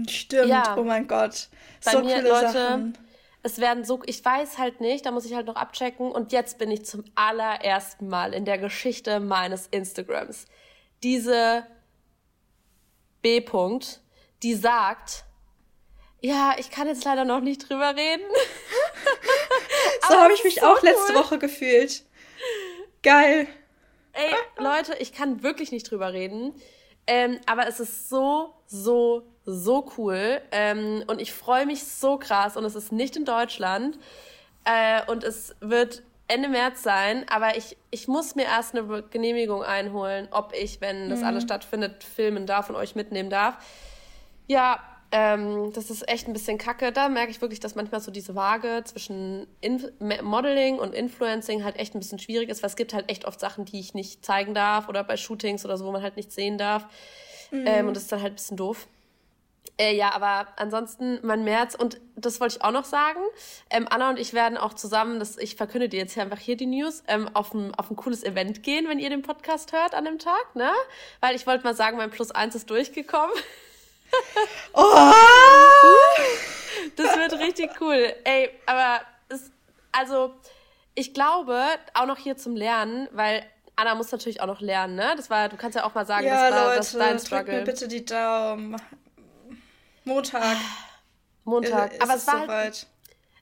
[0.08, 0.76] Stimmt, ja.
[0.76, 1.48] oh mein Gott.
[1.84, 2.98] Bei so mir, viele Leute, Sachen.
[3.42, 6.10] es werden so, ich weiß halt nicht, da muss ich halt noch abchecken.
[6.10, 10.46] Und jetzt bin ich zum allerersten Mal in der Geschichte meines Instagrams.
[11.02, 11.66] Diese
[13.22, 14.00] B-Punkt,
[14.42, 15.24] die sagt,
[16.20, 18.24] ja, ich kann jetzt leider noch nicht drüber reden.
[20.08, 21.18] so habe ich mich so auch letzte cool.
[21.20, 22.04] Woche gefühlt.
[23.02, 23.46] Geil.
[24.12, 26.54] Ey, Leute, ich kann wirklich nicht drüber reden.
[27.06, 30.40] Ähm, aber es ist so, so, so cool.
[30.52, 32.56] Ähm, und ich freue mich so krass.
[32.56, 33.98] Und es ist nicht in Deutschland.
[34.64, 37.24] Äh, und es wird Ende März sein.
[37.28, 41.26] Aber ich, ich muss mir erst eine Genehmigung einholen, ob ich, wenn das mhm.
[41.26, 43.56] alles stattfindet, filmen darf und euch mitnehmen darf.
[44.46, 44.80] Ja,
[45.10, 46.92] ähm, das ist echt ein bisschen kacke.
[46.92, 49.86] Da merke ich wirklich, dass manchmal so diese Waage zwischen Inf
[50.22, 53.40] Modeling und Influencing halt echt ein bisschen schwierig ist, weil es gibt halt echt oft
[53.40, 56.30] Sachen, die ich nicht zeigen darf oder bei Shootings oder so, wo man halt nicht
[56.30, 56.86] sehen darf.
[57.50, 57.64] Mhm.
[57.66, 58.86] Ähm, und das ist dann halt ein bisschen doof.
[59.76, 63.20] Äh, ja, aber ansonsten mein März und das wollte ich auch noch sagen.
[63.70, 66.56] Ähm, Anna und ich werden auch zusammen, das, ich verkünde dir jetzt hier einfach hier
[66.56, 69.94] die News, ähm, auf, ein, auf ein cooles Event gehen, wenn ihr den Podcast hört
[69.94, 70.70] an dem Tag, ne?
[71.20, 73.36] Weil ich wollte mal sagen, mein Plus eins ist durchgekommen.
[74.72, 75.12] Oh!
[76.96, 78.14] Das wird richtig cool.
[78.24, 79.50] Ey, aber es,
[79.92, 80.34] also
[80.94, 81.60] ich glaube,
[81.94, 83.44] auch noch hier zum Lernen, weil
[83.76, 85.14] Anna muss natürlich auch noch lernen, ne?
[85.16, 87.58] Das war, du kannst ja auch mal sagen, ja, das war Leute, das dein Struggle.
[87.58, 88.76] mir bitte die Daumen.
[90.08, 90.56] Montag.
[91.44, 91.92] Montag.
[91.92, 92.86] Ist aber es war halt,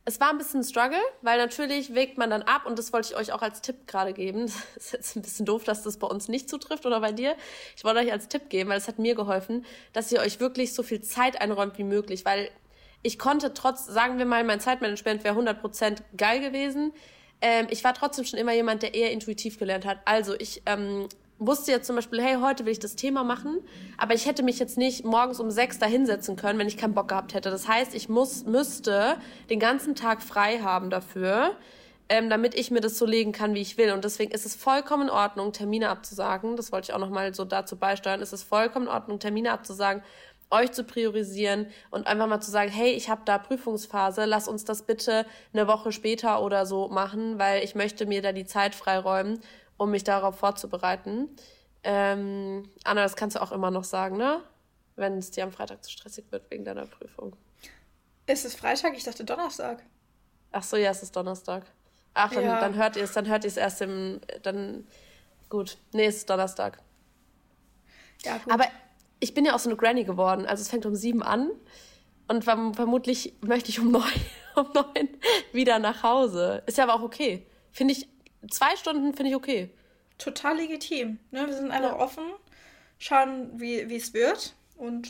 [0.04, 3.08] es war ein bisschen ein Struggle, weil natürlich wägt man dann ab und das wollte
[3.10, 4.46] ich euch auch als Tipp gerade geben.
[4.74, 7.34] Das ist jetzt ein bisschen doof, dass das bei uns nicht zutrifft oder bei dir.
[7.76, 10.74] Ich wollte euch als Tipp geben, weil es hat mir geholfen, dass ihr euch wirklich
[10.74, 12.50] so viel Zeit einräumt wie möglich, weil
[13.02, 16.92] ich konnte trotz, sagen wir mal, mein Zeitmanagement wäre 100% geil gewesen.
[17.40, 19.98] Ähm, ich war trotzdem schon immer jemand, der eher intuitiv gelernt hat.
[20.04, 23.58] Also ich ähm, wusste jetzt zum Beispiel, hey, heute will ich das Thema machen,
[23.98, 26.94] aber ich hätte mich jetzt nicht morgens um sechs da hinsetzen können, wenn ich keinen
[26.94, 27.50] Bock gehabt hätte.
[27.50, 29.16] Das heißt, ich muss, müsste
[29.50, 31.56] den ganzen Tag frei haben dafür,
[32.08, 33.92] ähm, damit ich mir das so legen kann, wie ich will.
[33.92, 36.56] Und deswegen ist es vollkommen in Ordnung, Termine abzusagen.
[36.56, 38.22] Das wollte ich auch nochmal so dazu beisteuern.
[38.22, 40.02] Es ist vollkommen in Ordnung, Termine abzusagen,
[40.50, 44.64] euch zu priorisieren und einfach mal zu sagen, hey, ich habe da Prüfungsphase, lass uns
[44.64, 48.76] das bitte eine Woche später oder so machen, weil ich möchte mir da die Zeit
[48.76, 49.40] freiräumen
[49.76, 51.28] um mich darauf vorzubereiten.
[51.82, 54.42] Ähm, Anna, das kannst du auch immer noch sagen, ne?
[54.96, 57.36] Wenn es dir am Freitag zu stressig wird wegen deiner Prüfung.
[58.26, 58.96] Ist es Freitag?
[58.96, 59.84] Ich dachte Donnerstag.
[60.52, 61.64] Ach so, ja, es ist Donnerstag.
[62.14, 62.60] Ach, dann, ja.
[62.60, 64.86] dann hört ihr es, dann hört ihr es erst im, dann,
[65.50, 65.76] gut.
[65.92, 66.78] Nee, es ist Donnerstag.
[68.24, 68.52] Ja, gut.
[68.52, 68.64] Aber
[69.20, 70.46] ich bin ja auch so eine Granny geworden.
[70.46, 71.50] Also es fängt um sieben an
[72.28, 74.02] und vermutlich möchte ich um neun,
[74.56, 75.08] um neun
[75.52, 76.62] wieder nach Hause.
[76.66, 77.46] Ist ja aber auch okay.
[77.70, 78.08] Finde ich
[78.52, 79.70] zwei Stunden finde ich okay.
[80.18, 81.18] Total legitim.
[81.30, 81.46] Ne?
[81.46, 81.98] Wir sind einfach ja.
[81.98, 82.24] offen,
[82.98, 84.54] schauen, wie es wird.
[84.76, 85.08] Und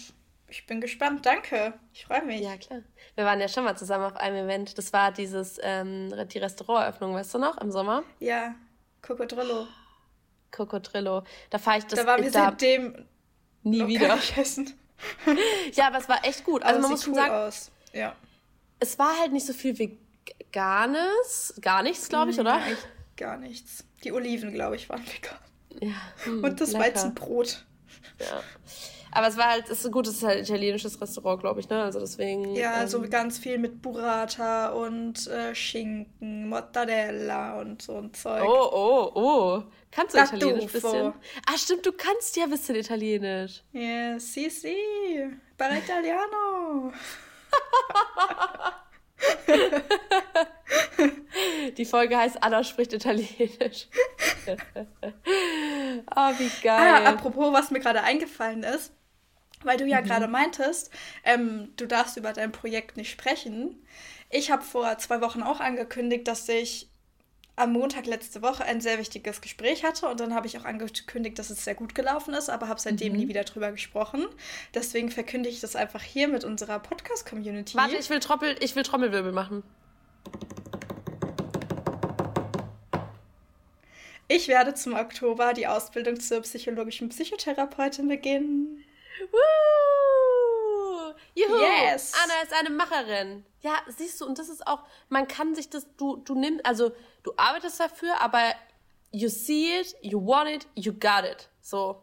[0.49, 1.27] ich bin gespannt.
[1.27, 1.75] Danke.
[1.93, 2.41] Ich freue mich.
[2.41, 2.81] Ja, klar.
[3.15, 4.79] Wir waren ja schon mal zusammen auf einem Event.
[4.79, 8.05] Das war dieses, ähm, die Restauranteröffnung, weißt du noch, im Sommer?
[8.21, 8.55] Ja,
[9.03, 9.67] Cocodrillo.
[10.51, 11.25] Cocodrillo.
[11.51, 12.01] Da fahre ich das.
[12.01, 13.07] Da waren wir seitdem
[13.63, 14.19] nie wieder.
[14.37, 14.75] essen.
[15.73, 16.63] ja, aber es war echt gut.
[16.63, 17.71] Also aber man muss schon cool sagen, aus.
[17.93, 18.15] Ja.
[18.79, 22.59] Es war halt nicht so viel Veganes, gar nichts, glaube ich, oder?
[22.59, 22.77] Ja,
[23.17, 23.85] gar nichts.
[24.05, 25.39] Die Oliven, glaube ich, waren vegan.
[25.81, 26.31] Ja.
[26.31, 26.85] Mh, Und das lecker.
[26.85, 27.65] Weizenbrot.
[28.21, 28.43] Ja.
[29.13, 31.69] Aber es war halt, es ist gut, es ist halt ein italienisches Restaurant, glaube ich,
[31.71, 31.83] ne?
[31.83, 32.55] Also deswegen.
[32.55, 38.43] Ja, ähm, so ganz viel mit Burrata und äh, Schinken, Mortadella und so ein Zeug.
[38.47, 39.63] Oh, oh, oh.
[39.91, 41.13] Kannst du da Italienisch ein bisschen?
[41.47, 43.63] Ah, stimmt, du kannst ja ein bisschen Italienisch.
[43.73, 44.77] Ja, yeah, si, si.
[45.57, 46.93] Para Italiano.
[51.77, 53.89] Die Folge heißt Anna spricht Italienisch.
[56.15, 57.05] Oh, wie geil.
[57.05, 58.93] Ah, apropos, was mir gerade eingefallen ist,
[59.65, 60.05] weil du ja mhm.
[60.05, 60.91] gerade meintest,
[61.25, 63.85] ähm, du darfst über dein Projekt nicht sprechen.
[64.31, 66.89] Ich habe vor zwei Wochen auch angekündigt, dass ich
[67.57, 71.39] am Montag letzte Woche ein sehr wichtiges Gespräch hatte und dann habe ich auch angekündigt,
[71.39, 73.21] dass es sehr gut gelaufen ist, aber habe seitdem mhm.
[73.21, 74.27] nie wieder drüber gesprochen.
[74.75, 77.77] Deswegen verkündige ich das einfach hier mit unserer Podcast-Community.
[77.77, 79.63] Warte, ich will, Troppel, ich will Trommelwirbel machen.
[84.29, 88.85] Ich werde zum Oktober die Ausbildung zur psychologischen Psychotherapeutin beginnen.
[89.31, 89.39] Woo!
[91.35, 91.59] Juhu!
[91.59, 92.13] Yes!
[92.23, 93.47] Anna ist eine Macherin.
[93.63, 96.93] Ja, siehst du, und das ist auch, man kann sich das, du, du nimmst, also
[97.27, 98.55] du arbeitest dafür, aber
[99.11, 101.49] you see it, you want it, you got it.
[101.61, 102.03] So.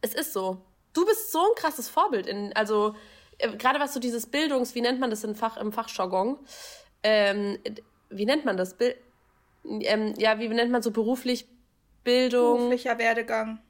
[0.00, 0.60] Es ist so.
[0.92, 2.96] Du bist so ein krasses Vorbild in, also,
[3.38, 6.38] äh, gerade was so dieses Bildungs, wie nennt man das im Fach, im Fachjargon?
[7.02, 7.58] Ähm,
[8.08, 8.76] wie nennt man das?
[8.76, 8.96] Bil
[9.64, 11.46] ähm, ja, wie nennt man so beruflich
[12.02, 12.56] Bildung?
[12.56, 13.60] Beruflicher Werdegang.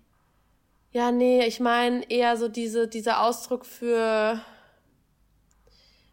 [0.93, 4.41] Ja, nee, ich meine eher so diese, dieser Ausdruck für.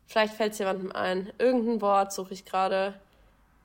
[0.07, 1.31] Vielleicht fällt es jemandem ein.
[1.37, 2.99] Irgendein Wort suche ich gerade.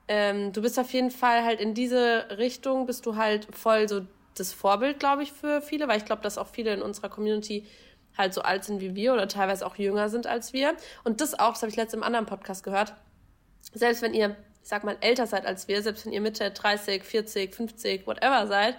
[0.07, 4.01] Ähm, du bist auf jeden Fall halt in diese Richtung, bist du halt voll so
[4.35, 7.65] das Vorbild, glaube ich, für viele, weil ich glaube, dass auch viele in unserer Community
[8.17, 10.75] halt so alt sind wie wir oder teilweise auch jünger sind als wir.
[11.03, 12.93] Und das auch, das habe ich letztens im anderen Podcast gehört.
[13.73, 17.03] Selbst wenn ihr, ich sag mal, älter seid als wir, selbst wenn ihr Mitte 30,
[17.03, 18.75] 40, 50, whatever seid,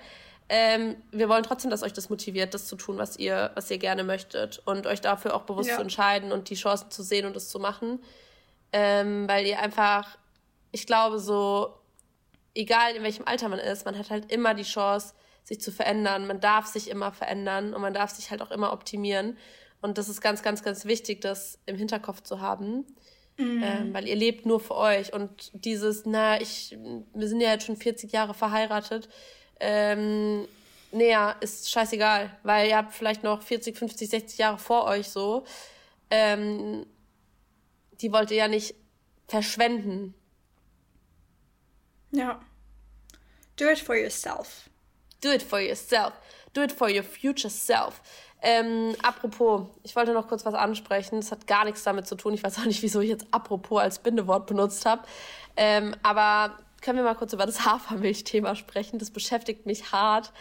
[0.49, 3.79] ähm, wir wollen trotzdem, dass euch das motiviert, das zu tun, was ihr, was ihr
[3.79, 5.77] gerne möchtet und euch dafür auch bewusst ja.
[5.77, 8.01] zu entscheiden und die Chancen zu sehen und es zu machen.
[8.73, 10.19] Ähm, weil ihr einfach,
[10.75, 11.73] ich glaube, so,
[12.55, 16.27] egal in welchem Alter man ist, man hat halt immer die Chance, sich zu verändern.
[16.27, 19.39] Man darf sich immer verändern und man darf sich halt auch immer optimieren.
[19.83, 22.87] Und das ist ganz, ganz, ganz wichtig, das im Hinterkopf zu haben.
[23.37, 23.63] Mhm.
[23.63, 25.13] Ähm, weil ihr lebt nur für euch.
[25.13, 26.77] Und dieses, na, ich,
[27.15, 29.09] wir sind ja jetzt schon 40 Jahre verheiratet,
[29.61, 30.49] ähm,
[30.91, 35.45] näher ist scheißegal, weil ihr habt vielleicht noch 40, 50, 60 Jahre vor euch so.
[36.11, 36.87] Ähm,
[38.01, 38.75] die wollt ihr ja nicht
[39.29, 40.15] verschwenden.
[42.14, 42.40] Ja.
[43.57, 44.70] Do it for yourself.
[45.20, 46.12] Do it for yourself.
[46.53, 48.00] Do it for your future self.
[48.40, 51.16] Ähm, apropos, ich wollte noch kurz was ansprechen.
[51.16, 52.35] Das hat gar nichts damit zu tun.
[52.35, 55.03] Ich weiß auch nicht, wieso ich jetzt apropos als Bindewort benutzt habe.
[55.57, 58.98] Ähm, aber können wir mal kurz über das Hafermilch-Thema sprechen?
[58.98, 60.33] Das beschäftigt mich hart.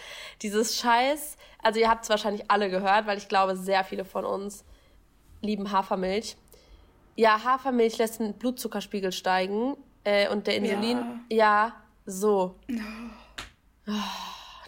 [0.41, 4.25] Dieses Scheiß, also ihr habt es wahrscheinlich alle gehört, weil ich glaube, sehr viele von
[4.25, 4.63] uns
[5.41, 6.36] lieben Hafermilch.
[7.15, 12.60] Ja, Hafermilch lässt den Blutzuckerspiegel steigen äh, und der Insulin, ja, ja so.
[13.88, 13.92] Oh.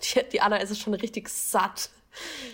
[0.03, 1.89] Die, die Anna ist es schon richtig satt.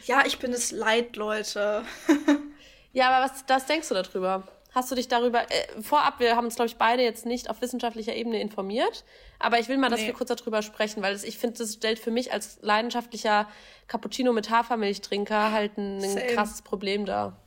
[0.06, 1.84] Ja, ich bin es leid, Leute.
[2.94, 4.48] ja, aber was, was denkst du darüber?
[4.74, 7.62] Hast du dich darüber, äh, vorab, wir haben uns, glaube ich, beide jetzt nicht auf
[7.62, 9.04] wissenschaftlicher Ebene informiert,
[9.38, 10.08] aber ich will mal, dass nee.
[10.08, 13.50] wir kurz darüber sprechen, weil das, ich finde, das stellt für mich als leidenschaftlicher
[13.88, 17.38] Cappuccino mit Hafermilchtrinker halt ein, ein krasses Problem dar.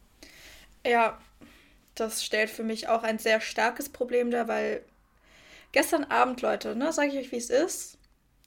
[0.87, 1.19] Ja,
[1.95, 4.85] das stellt für mich auch ein sehr starkes Problem dar, weil
[5.75, 7.99] gestern Abend, Leute, ne, sage ich euch, wie es ist.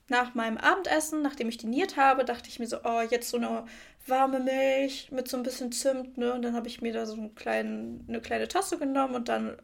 [0.07, 3.65] Nach meinem Abendessen, nachdem ich diniert habe, dachte ich mir so, oh, jetzt so eine
[4.07, 6.33] warme Milch mit so ein bisschen Zimt, ne?
[6.33, 9.57] Und dann habe ich mir da so einen kleinen, eine kleine Tasse genommen und dann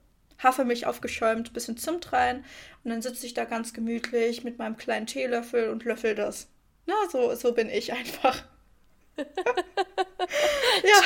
[0.44, 2.44] Hafermilch aufgeschäumt, bisschen Zimt rein.
[2.84, 6.50] Und dann sitze ich da ganz gemütlich mit meinem kleinen Teelöffel und löffel das.
[6.86, 8.44] Na, so, so bin ich einfach.
[9.18, 9.26] ja.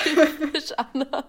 [0.03, 1.27] Typisch Anna.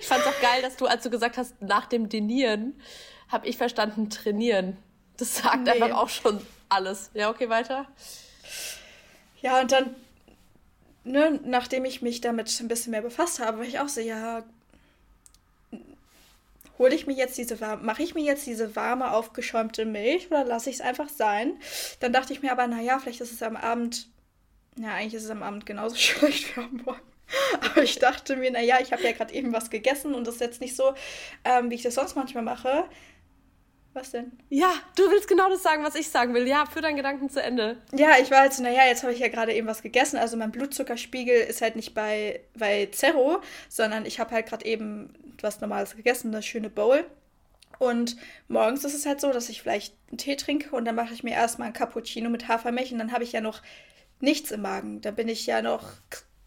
[0.00, 2.80] Ich fand's auch geil, dass du, als du gesagt hast, nach dem Dinieren,
[3.28, 4.76] habe ich verstanden, trainieren.
[5.16, 5.70] Das sagt nee.
[5.70, 7.10] einfach auch schon alles.
[7.14, 7.86] Ja, okay, weiter.
[9.40, 9.94] Ja, und dann,
[11.04, 14.44] ne, nachdem ich mich damit ein bisschen mehr befasst habe, war ich auch so, ja,
[16.78, 20.44] hole ich mir jetzt diese warme, mache ich mir jetzt diese warme, aufgeschäumte Milch oder
[20.44, 21.54] lasse ich es einfach sein?
[22.00, 24.08] Dann dachte ich mir aber, naja, vielleicht ist es am Abend,
[24.76, 27.11] ja, eigentlich ist es am Abend genauso schlecht wie am Morgen.
[27.60, 30.40] Aber ich dachte mir, naja, ich habe ja gerade eben was gegessen und das ist
[30.40, 30.94] jetzt nicht so,
[31.44, 32.84] ähm, wie ich das sonst manchmal mache.
[33.94, 34.32] Was denn?
[34.48, 36.48] Ja, du willst genau das sagen, was ich sagen will.
[36.48, 37.76] Ja, für deinen Gedanken zu Ende.
[37.92, 40.16] Ja, ich war halt so, naja, jetzt habe ich ja gerade eben was gegessen.
[40.16, 45.12] Also mein Blutzuckerspiegel ist halt nicht bei, bei Zerro, sondern ich habe halt gerade eben
[45.42, 47.04] was Normales gegessen, eine schöne Bowl.
[47.78, 48.16] Und
[48.48, 51.22] morgens ist es halt so, dass ich vielleicht einen Tee trinke und dann mache ich
[51.22, 53.60] mir erstmal ein Cappuccino mit Hafermilch und dann habe ich ja noch
[54.20, 55.00] nichts im Magen.
[55.02, 55.90] Da bin ich ja noch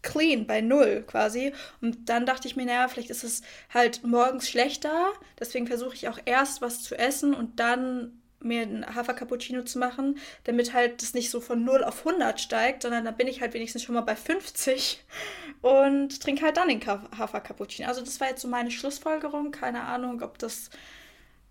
[0.06, 1.52] clean, bei null quasi.
[1.80, 3.42] Und dann dachte ich mir, naja, vielleicht ist es
[3.74, 5.12] halt morgens schlechter.
[5.38, 10.18] Deswegen versuche ich auch erst was zu essen und dann mir ein Hafer-Cappuccino zu machen,
[10.44, 13.54] damit halt das nicht so von 0 auf 100 steigt, sondern dann bin ich halt
[13.54, 15.02] wenigstens schon mal bei 50
[15.62, 17.88] und trinke halt dann den Hafer-Cappuccino.
[17.88, 19.50] Also das war jetzt so meine Schlussfolgerung.
[19.50, 20.70] Keine Ahnung, ob das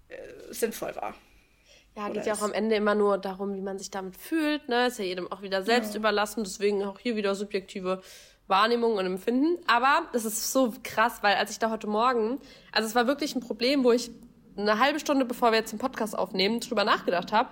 [0.07, 0.15] äh,
[0.53, 1.15] sinnvoll war.
[1.97, 4.67] Ja, geht ja auch am Ende immer nur darum, wie man sich damit fühlt.
[4.67, 4.87] Ne?
[4.87, 5.99] Ist ja jedem auch wieder selbst ja.
[5.99, 6.43] überlassen.
[6.43, 8.01] Deswegen auch hier wieder subjektive
[8.47, 9.57] Wahrnehmung und Empfinden.
[9.67, 12.39] Aber das ist so krass, weil als ich da heute Morgen,
[12.71, 14.11] also es war wirklich ein Problem, wo ich
[14.57, 17.49] eine halbe Stunde, bevor wir jetzt den Podcast aufnehmen, drüber nachgedacht habe,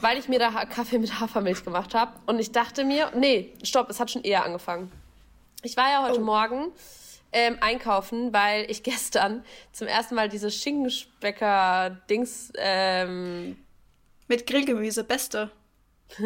[0.00, 2.12] weil ich mir da Kaffee mit Hafermilch gemacht habe.
[2.26, 4.92] Und ich dachte mir, nee, stopp, es hat schon eher angefangen.
[5.62, 6.24] Ich war ja heute oh.
[6.24, 6.72] Morgen
[7.32, 12.52] ähm, einkaufen, weil ich gestern zum ersten Mal diese Schinkenspecker-Dings.
[12.56, 13.56] Ähm,
[14.28, 15.50] Mit Grillgemüse, beste.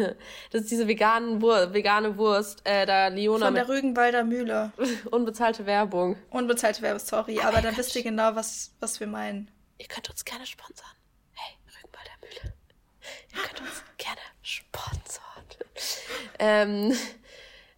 [0.51, 3.45] das ist diese veganen Wur vegane Wurst, äh, da Leona.
[3.45, 4.71] Von der Rügenwalder Mühle.
[5.11, 6.17] Unbezahlte Werbung.
[6.29, 9.49] Unbezahlte Werbung, sorry, oh aber dann wisst ihr genau, was, was wir meinen.
[9.77, 10.87] Ihr könnt uns gerne sponsern.
[11.33, 12.53] Hey, Rügenwalder Mühle.
[13.33, 15.23] Ihr könnt uns gerne sponsern.
[16.39, 16.93] ähm,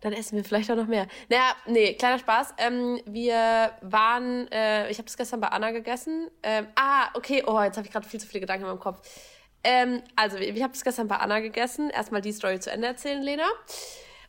[0.02, 1.08] dann essen wir vielleicht auch noch mehr.
[1.30, 2.56] Naja, nee, kleiner Spaß.
[2.58, 6.30] Ähm, wir waren, äh, ich habe das gestern bei Anna gegessen.
[6.42, 9.08] Ähm, ah, okay, oh, jetzt habe ich gerade viel zu viele Gedanken in meinem Kopf.
[9.64, 11.90] Ähm, also, ich, habe das gestern bei Anna gegessen.
[11.90, 13.46] Erstmal die Story zu Ende erzählen, Lena.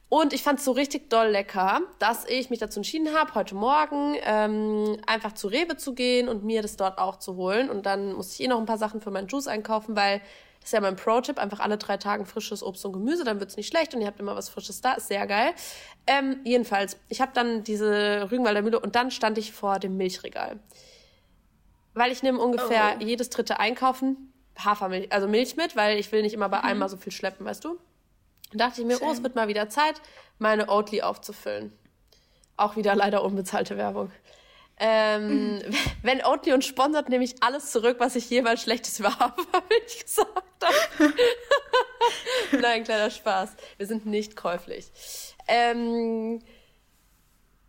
[0.09, 3.55] Und ich fand es so richtig doll lecker, dass ich mich dazu entschieden habe, heute
[3.55, 7.71] Morgen ähm, einfach zu Rewe zu gehen und mir das dort auch zu holen.
[7.71, 10.21] Und dann musste ich eh noch ein paar Sachen für meinen Juice einkaufen, weil
[10.61, 13.57] das ist ja mein Pro-Tipp, einfach alle drei Tage frisches Obst und Gemüse, dann wird's
[13.57, 15.55] nicht schlecht und ihr habt immer was Frisches da, ist sehr geil.
[16.07, 20.61] Ähm, jedenfalls, ich habe dann diese Rügenwalder Mühle und dann stand ich vor dem Milchregal.
[21.95, 23.03] Weil ich nehme ungefähr oh.
[23.03, 26.65] jedes dritte Einkaufen Hafermilch, also Milch mit, weil ich will nicht immer bei mhm.
[26.65, 27.79] einmal so viel schleppen, weißt du?
[28.51, 29.09] Dann dachte ich mir, Schön.
[29.09, 30.01] oh, es wird mal wieder Zeit,
[30.39, 31.73] meine Oatly aufzufüllen.
[32.57, 34.13] Auch wieder leider unbezahlte Werbung.
[34.79, 35.63] Ähm, mhm.
[36.03, 40.65] Wenn Oatly uns sponsert, nehme ich alles zurück, was ich jemals Schlechtes über Hafermilch gesagt
[40.65, 41.15] habe.
[42.61, 43.55] Nein, kleiner Spaß.
[43.79, 44.91] Wir sind nicht käuflich.
[45.49, 46.41] Ähm,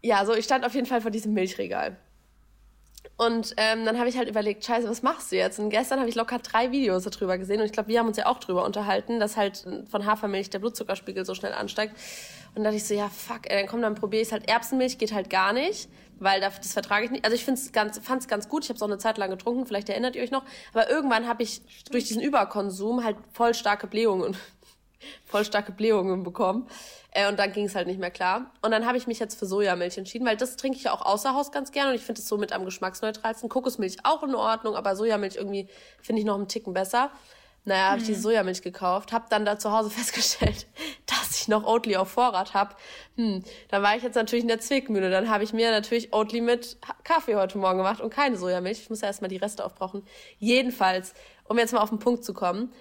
[0.01, 1.97] ja, so ich stand auf jeden Fall vor diesem Milchregal.
[3.15, 5.59] Und ähm, dann habe ich halt überlegt, scheiße, was machst du jetzt?
[5.59, 8.17] Und gestern habe ich locker drei Videos darüber gesehen und ich glaube, wir haben uns
[8.17, 11.93] ja auch darüber unterhalten, dass halt von Hafermilch der Blutzuckerspiegel so schnell ansteigt.
[12.49, 14.97] Und dann dachte ich so, ja, fuck, ey, dann komm, dann probiere ich halt Erbsenmilch,
[14.97, 15.89] geht halt gar nicht,
[16.19, 17.23] weil das, das vertrage ich nicht.
[17.23, 19.65] Also ich find's ganz, fand's ganz gut, ich habe es auch eine Zeit lang getrunken,
[19.67, 20.43] vielleicht erinnert ihr euch noch.
[20.73, 21.93] Aber irgendwann habe ich Stimmt.
[21.93, 24.35] durch diesen Überkonsum halt voll starke Blähungen,
[25.25, 26.67] voll starke Blähungen bekommen.
[27.13, 28.51] Äh, und dann ging es halt nicht mehr klar.
[28.61, 31.05] Und dann habe ich mich jetzt für Sojamilch entschieden, weil das trinke ich ja auch
[31.05, 33.49] außer Haus ganz gerne und ich finde es somit am geschmacksneutralsten.
[33.49, 35.67] Kokosmilch auch in Ordnung, aber Sojamilch irgendwie
[36.01, 37.11] finde ich noch einen Ticken besser.
[37.65, 38.21] Naja, habe ich die hm.
[38.21, 40.65] Sojamilch gekauft, habe dann da zu Hause festgestellt,
[41.05, 42.75] dass ich noch Oatly auf Vorrat habe.
[43.15, 45.09] Hm, dann war ich jetzt natürlich in der Zwickmühle.
[45.09, 48.81] Dann habe ich mir natürlich Oatly mit Kaffee heute Morgen gemacht und keine Sojamilch.
[48.81, 50.03] Ich muss ja erstmal die Reste aufbrauchen.
[50.39, 51.13] Jedenfalls,
[51.45, 52.73] um jetzt mal auf den Punkt zu kommen.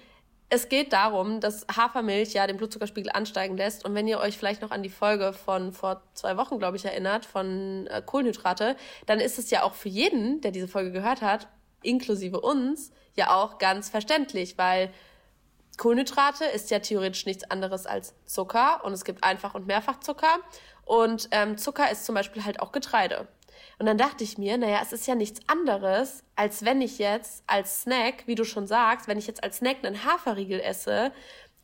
[0.55, 3.87] Es geht darum, dass Hafermilch ja den Blutzuckerspiegel ansteigen lässt.
[3.87, 6.85] Und wenn ihr euch vielleicht noch an die Folge von vor zwei Wochen, glaube ich,
[6.85, 11.23] erinnert, von äh, Kohlenhydrate, dann ist es ja auch für jeden, der diese Folge gehört
[11.23, 11.49] hat,
[11.83, 14.93] inklusive uns, ja auch ganz verständlich, weil
[15.79, 20.39] Kohlenhydrate ist ja theoretisch nichts anderes als Zucker und es gibt Einfach- und Mehrfachzucker.
[20.85, 23.27] Und ähm, Zucker ist zum Beispiel halt auch Getreide.
[23.83, 27.43] Und dann dachte ich mir, naja, es ist ja nichts anderes, als wenn ich jetzt
[27.49, 31.11] als Snack, wie du schon sagst, wenn ich jetzt als Snack einen Haferriegel esse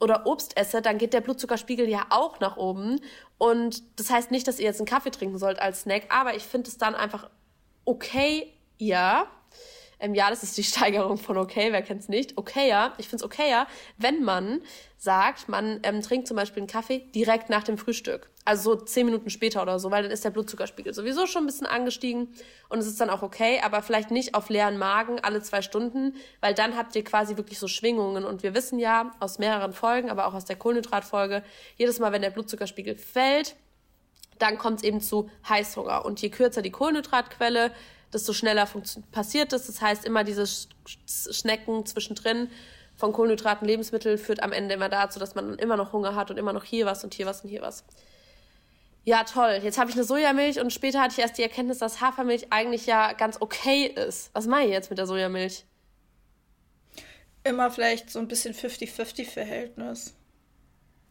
[0.01, 3.01] oder Obst esse, dann geht der Blutzuckerspiegel ja auch nach oben.
[3.39, 6.43] Und das heißt nicht, dass ihr jetzt einen Kaffee trinken sollt als Snack, aber ich
[6.43, 7.31] finde es dann einfach
[7.85, 9.29] okay, ja,
[10.01, 12.39] ähm, ja, das ist die Steigerung von okay, wer kennt's nicht?
[12.39, 14.61] Okayer, ich find's okayer, wenn man
[14.97, 18.31] sagt, man ähm, trinkt zum Beispiel einen Kaffee direkt nach dem Frühstück.
[18.45, 21.47] Also so zehn Minuten später oder so, weil dann ist der Blutzuckerspiegel sowieso schon ein
[21.47, 22.35] bisschen angestiegen
[22.69, 26.15] und es ist dann auch okay, aber vielleicht nicht auf leeren Magen alle zwei Stunden,
[26.41, 30.11] weil dann habt ihr quasi wirklich so Schwingungen und wir wissen ja aus mehreren Folgen,
[30.11, 31.45] aber auch aus der Kohlenhydratfolge,
[31.77, 33.55] jedes Mal, wenn der Blutzuckerspiegel fällt,
[34.39, 36.05] dann kommt es eben zu Heißhunger.
[36.05, 37.73] Und je kürzer die Kohlenhydratquelle,
[38.12, 38.68] desto schneller
[39.12, 39.66] passiert es.
[39.66, 40.68] Das heißt, immer dieses
[41.07, 42.51] Schnecken zwischendrin
[42.97, 46.37] von Kohlenhydraten, Lebensmitteln führt am Ende immer dazu, dass man immer noch Hunger hat und
[46.37, 47.85] immer noch hier was und hier was und hier was.
[49.05, 49.61] Ja, toll.
[49.62, 52.87] Jetzt habe ich eine Sojamilch und später hatte ich erst die Erkenntnis, dass Hafermilch eigentlich
[52.87, 54.31] ja ganz okay ist.
[54.35, 55.64] Was mache ich jetzt mit der Sojamilch?
[57.44, 60.14] Immer vielleicht so ein bisschen 50-50-Verhältnis.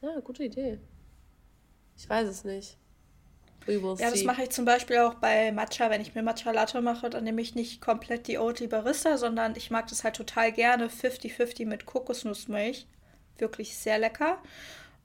[0.01, 0.79] Ja, gute Idee.
[1.97, 2.77] Ich weiß es nicht
[3.67, 5.89] ja, das mache ich zum Beispiel auch bei Matcha.
[5.89, 9.55] Wenn ich mir Matcha Latte mache, dann nehme ich nicht komplett die Oatly Barista, sondern
[9.55, 12.87] ich mag das halt total gerne 50-50 mit Kokosnussmilch.
[13.37, 14.37] Wirklich sehr lecker.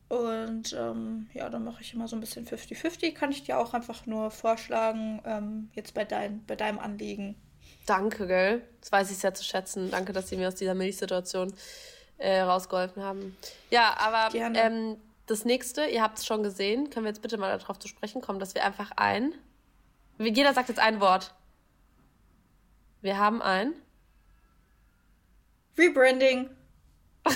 [0.09, 3.15] Und ähm, ja, dann mache ich immer so ein bisschen 50-50.
[3.15, 7.35] Kann ich dir auch einfach nur vorschlagen, ähm, jetzt bei, dein, bei deinem Anliegen.
[7.87, 8.63] Danke, gell?
[8.81, 9.91] Das weiß ich sehr zu schätzen.
[9.91, 11.53] Danke, dass Sie mir aus dieser Milchsituation
[12.19, 13.37] äh, rausgeholfen haben.
[13.71, 14.97] Ja, aber ähm,
[15.27, 18.21] das nächste, ihr habt es schon gesehen, können wir jetzt bitte mal darauf zu sprechen
[18.21, 19.35] kommen, dass wir einfach ein.
[20.19, 21.35] Jeder sagt jetzt ein Wort.
[23.01, 23.75] Wir haben ein.
[25.77, 26.51] Rebranding.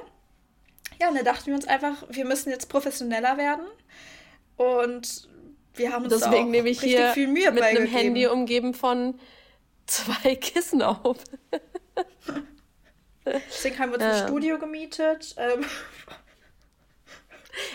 [0.99, 3.65] Ja, und da dachten wir uns einfach, wir müssen jetzt professioneller werden.
[4.57, 5.28] Und
[5.74, 9.19] wir haben uns Deswegen nehme ich hier viel Mühe mit einem Handy umgeben von
[9.86, 11.17] zwei Kissen auf.
[13.26, 14.21] Deswegen haben wir uns ja.
[14.21, 15.36] ein Studio gemietet.
[15.38, 15.65] Ähm.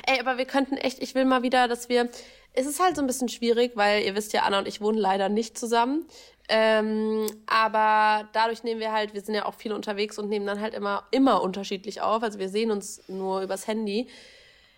[0.07, 2.09] Ey, aber wir könnten echt, ich will mal wieder, dass wir
[2.59, 4.99] es ist halt so ein bisschen schwierig, weil ihr wisst ja, Anna und ich wohnen
[4.99, 6.07] leider nicht zusammen.
[6.49, 10.61] Ähm, aber dadurch nehmen wir halt, wir sind ja auch viel unterwegs und nehmen dann
[10.61, 12.23] halt immer, immer unterschiedlich auf.
[12.23, 14.09] Also wir sehen uns nur übers Handy.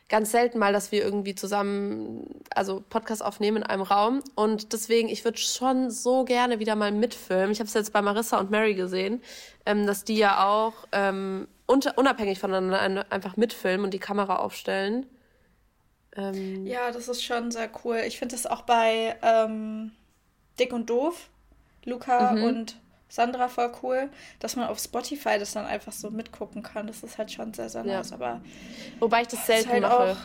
[0.09, 4.23] Ganz selten mal, dass wir irgendwie zusammen, also Podcast aufnehmen in einem Raum.
[4.35, 7.53] Und deswegen, ich würde schon so gerne wieder mal mitfilmen.
[7.53, 9.23] Ich habe es jetzt bei Marissa und Mary gesehen,
[9.65, 15.07] ähm, dass die ja auch ähm, unabhängig voneinander einfach mitfilmen und die Kamera aufstellen.
[16.17, 18.03] Ähm, ja, das ist schon sehr cool.
[18.07, 19.93] Ich finde das auch bei ähm,
[20.59, 21.29] Dick und Doof,
[21.85, 22.45] Luca mhm.
[22.45, 22.77] und
[23.09, 24.09] Sandra voll cool,
[24.39, 26.87] dass man auf Spotify das dann einfach so mitgucken kann.
[26.87, 27.99] Das ist halt schon sehr, sehr ja.
[27.99, 28.13] nice.
[28.13, 28.41] Aber
[29.01, 30.13] Wobei ich das selten halt mache.
[30.13, 30.17] Auch,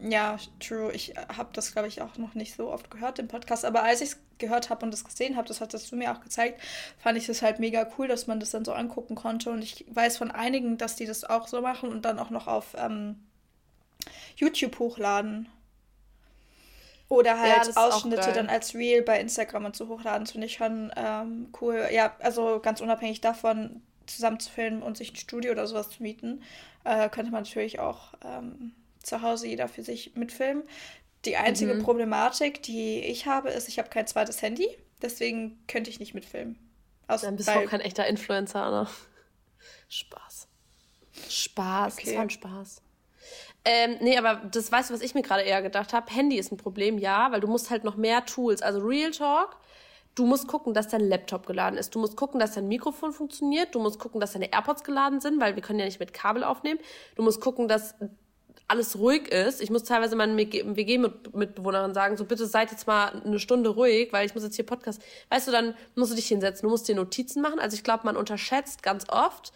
[0.00, 0.92] ja, true.
[0.92, 3.64] Ich habe das, glaube ich, auch noch nicht so oft gehört im Podcast.
[3.64, 6.20] Aber als ich es gehört habe und es gesehen habe, das hattest du mir auch
[6.20, 6.60] gezeigt,
[6.98, 9.50] fand ich es halt mega cool, dass man das dann so angucken konnte.
[9.50, 12.46] Und ich weiß von einigen, dass die das auch so machen und dann auch noch
[12.46, 13.16] auf ähm,
[14.36, 15.48] YouTube hochladen.
[17.08, 20.24] Oder halt ja, Ausschnitte dann als Reel bei Instagram und so hochladen.
[20.24, 21.88] Das finde ich schon ähm, cool.
[21.90, 26.02] Ja, also ganz unabhängig davon, zusammen zu filmen und sich ein Studio oder sowas zu
[26.02, 26.42] mieten,
[26.84, 28.72] äh, könnte man natürlich auch ähm,
[29.08, 30.64] zu Hause jeder für sich mitfilmen.
[31.24, 31.82] Die einzige mhm.
[31.82, 34.68] Problematik, die ich habe, ist, ich habe kein zweites Handy.
[35.02, 36.58] Deswegen könnte ich nicht mitfilmen.
[37.08, 38.88] Aus, Dann bist du auch kein echter Influencer, Anna.
[39.88, 40.48] Spaß.
[41.28, 42.04] Spaß, okay.
[42.04, 42.82] das war ein Spaß.
[43.64, 46.12] Ähm, nee, aber das weißt du, was ich mir gerade eher gedacht habe.
[46.12, 48.62] Handy ist ein Problem, ja, weil du musst halt noch mehr Tools.
[48.62, 49.56] Also Real Talk,
[50.14, 51.94] du musst gucken, dass dein Laptop geladen ist.
[51.94, 53.74] Du musst gucken, dass dein Mikrofon funktioniert.
[53.74, 56.44] Du musst gucken, dass deine AirPods geladen sind, weil wir können ja nicht mit Kabel
[56.44, 56.80] aufnehmen.
[57.16, 57.94] Du musst gucken, dass
[58.68, 59.62] alles ruhig ist.
[59.62, 64.26] Ich muss teilweise meinen WG-Mitbewohnerin sagen, so bitte seid jetzt mal eine Stunde ruhig, weil
[64.26, 65.02] ich muss jetzt hier Podcast.
[65.30, 67.58] Weißt du, dann musst du dich hinsetzen, du musst dir Notizen machen.
[67.58, 69.52] Also ich glaube, man unterschätzt ganz oft,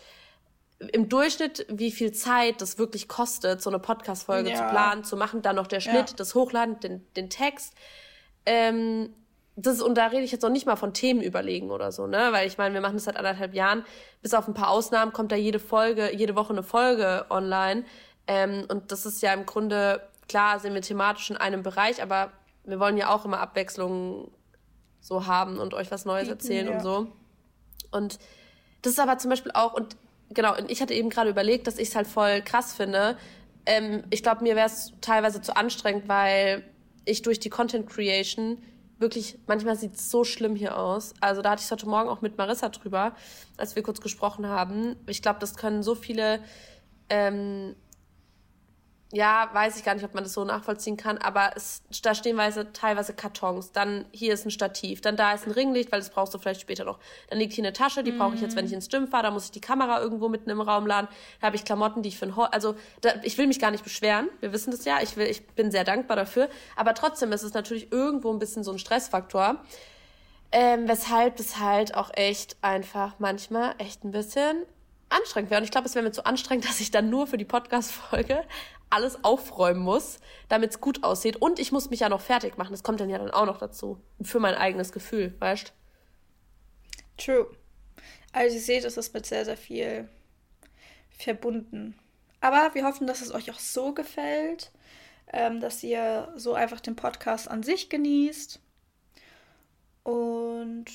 [0.92, 4.56] im Durchschnitt, wie viel Zeit das wirklich kostet, so eine Podcast-Folge ja.
[4.56, 6.16] zu planen, zu machen, dann noch der Schnitt, ja.
[6.16, 7.74] das Hochladen, den, den Text.
[8.46, 9.14] Ähm,
[9.54, 12.28] das, und da rede ich jetzt noch nicht mal von Themen überlegen oder so, ne?
[12.30, 13.84] Weil ich meine, wir machen das seit anderthalb Jahren.
[14.22, 17.84] Bis auf ein paar Ausnahmen kommt da jede Folge, jede Woche eine Folge online.
[18.26, 22.32] Ähm, und das ist ja im Grunde, klar, sind wir thematisch in einem Bereich, aber
[22.64, 24.30] wir wollen ja auch immer Abwechslung
[25.00, 26.74] so haben und euch was Neues erzählen ja.
[26.74, 27.08] und so.
[27.90, 28.18] Und
[28.82, 29.96] das ist aber zum Beispiel auch, und
[30.30, 33.16] genau, und ich hatte eben gerade überlegt, dass ich es halt voll krass finde.
[33.66, 36.64] Ähm, ich glaube, mir wäre es teilweise zu anstrengend, weil
[37.04, 38.58] ich durch die Content Creation
[38.98, 41.14] wirklich, manchmal sieht es so schlimm hier aus.
[41.20, 43.14] Also da hatte ich heute Morgen auch mit Marissa drüber,
[43.56, 44.96] als wir kurz gesprochen haben.
[45.06, 46.40] Ich glaube, das können so viele
[47.08, 47.74] ähm,
[49.12, 52.38] ja, weiß ich gar nicht, ob man das so nachvollziehen kann, aber es, da stehen
[52.38, 53.70] weise, teilweise Kartons.
[53.70, 56.62] Dann hier ist ein Stativ, dann da ist ein Ringlicht, weil das brauchst du vielleicht
[56.62, 56.98] später noch.
[57.28, 58.18] Dann liegt hier eine Tasche, die mhm.
[58.18, 59.24] brauche ich jetzt, wenn ich ins Gym fahre.
[59.24, 61.08] Da muss ich die Kamera irgendwo mitten im Raum laden.
[61.40, 63.70] Da habe ich Klamotten, die ich für ein Ho Also da, ich will mich gar
[63.70, 64.30] nicht beschweren.
[64.40, 65.02] Wir wissen das ja.
[65.02, 66.48] Ich, will, ich bin sehr dankbar dafür.
[66.74, 69.56] Aber trotzdem ist es natürlich irgendwo ein bisschen so ein Stressfaktor.
[70.52, 74.64] Ähm, weshalb es halt auch echt einfach manchmal echt ein bisschen
[75.12, 75.60] anstrengend wäre.
[75.60, 78.44] Und ich glaube, es wäre mir zu anstrengend, dass ich dann nur für die Podcast-Folge
[78.90, 81.36] alles aufräumen muss, damit es gut aussieht.
[81.36, 82.72] Und ich muss mich ja noch fertig machen.
[82.72, 83.98] Das kommt dann ja dann auch noch dazu.
[84.22, 85.72] Für mein eigenes Gefühl, weißt
[87.16, 87.46] True.
[88.32, 90.08] Also ihr seht, es ist mit sehr, sehr viel
[91.10, 91.98] verbunden.
[92.40, 94.72] Aber wir hoffen, dass es euch auch so gefällt,
[95.32, 98.60] ähm, dass ihr so einfach den Podcast an sich genießt.
[100.02, 100.86] Und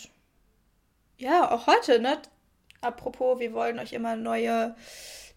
[1.17, 2.21] ja, auch heute, ne?
[2.81, 4.75] Apropos, wir wollen euch immer neue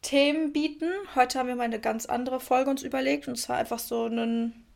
[0.03, 0.91] Themen bieten.
[1.15, 4.67] Heute haben wir mal eine ganz andere Folge uns überlegt und zwar einfach so einen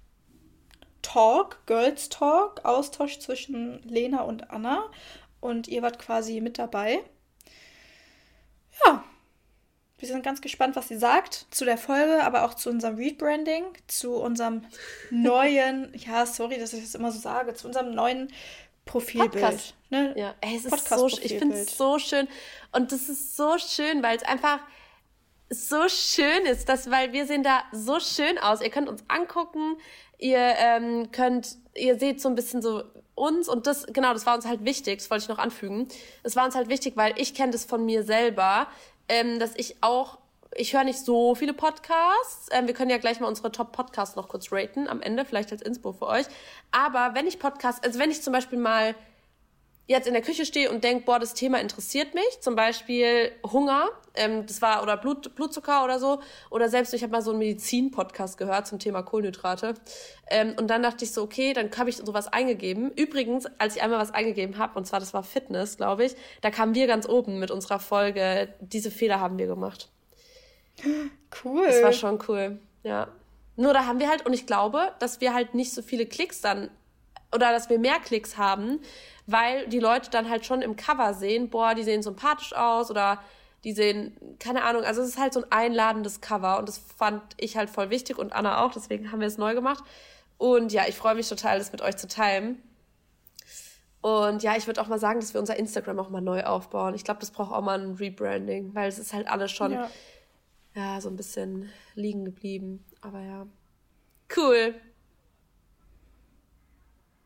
[1.03, 4.91] Talk, Girls Talk, Austausch zwischen Lena und Anna
[5.41, 7.01] und ihr wart quasi mit dabei.
[8.85, 9.05] Ja,
[9.99, 13.65] wir sind ganz gespannt, was sie sagt zu der Folge, aber auch zu unserem Rebranding,
[13.87, 14.67] zu unserem
[15.11, 18.33] neuen, ja, sorry, dass ich das immer so sage, zu unserem neuen
[18.85, 19.33] Profilbild.
[19.33, 19.75] Podcast.
[19.91, 20.15] Ne?
[20.17, 22.29] Ja, Ey, es ist so, ich finde es so schön
[22.73, 24.61] und das ist so schön, weil es einfach
[25.51, 28.61] so schön ist, dass, weil wir sehen da so schön aus.
[28.61, 29.77] Ihr könnt uns angucken,
[30.19, 32.83] ihr ähm, könnt, ihr seht so ein bisschen so
[33.15, 35.89] uns und das, genau, das war uns halt wichtig, das wollte ich noch anfügen.
[36.23, 38.67] Es war uns halt wichtig, weil ich kenne das von mir selber,
[39.09, 40.19] ähm, dass ich auch,
[40.57, 42.49] ich höre nicht so viele Podcasts.
[42.51, 45.63] Ähm, wir können ja gleich mal unsere Top-Podcasts noch kurz raten am Ende, vielleicht als
[45.63, 46.27] Inspo für euch.
[46.71, 48.95] Aber wenn ich Podcasts, also wenn ich zum Beispiel mal
[49.87, 53.91] jetzt in der Küche stehe und denke, boah, das Thema interessiert mich, zum Beispiel Hunger,
[54.15, 57.41] ähm, das war oder Blut, Blutzucker oder so, oder selbst ich habe mal so einen
[57.41, 59.75] Medizin-Podcast gehört zum Thema Kohlenhydrate
[60.31, 62.93] ähm, und dann dachte ich so, okay, dann habe ich sowas eingegeben.
[62.93, 66.51] Übrigens, als ich einmal was eingegeben habe, und zwar das war Fitness, glaube ich, da
[66.51, 68.55] kamen wir ganz oben mit unserer Folge.
[68.61, 69.91] Diese Fehler haben wir gemacht.
[71.45, 71.67] Cool.
[71.67, 73.09] Das war schon cool, ja.
[73.57, 76.41] Nur da haben wir halt, und ich glaube, dass wir halt nicht so viele Klicks
[76.41, 76.71] dann
[77.33, 78.81] oder dass wir mehr Klicks haben,
[79.27, 83.21] weil die Leute dann halt schon im Cover sehen, boah, die sehen sympathisch aus oder
[83.65, 87.23] die sehen, keine Ahnung, also es ist halt so ein einladendes Cover und das fand
[87.39, 89.83] ich halt voll wichtig und Anna auch, deswegen haben wir es neu gemacht.
[90.37, 92.63] Und ja, ich freue mich total, das mit euch zu teilen.
[94.03, 96.95] Und ja, ich würde auch mal sagen, dass wir unser Instagram auch mal neu aufbauen.
[96.95, 99.89] Ich glaube, das braucht auch mal ein Rebranding, weil es ist halt alles schon ja.
[100.75, 102.85] Ja so ein bisschen liegen geblieben.
[103.01, 103.47] Aber ja.
[104.37, 104.75] Cool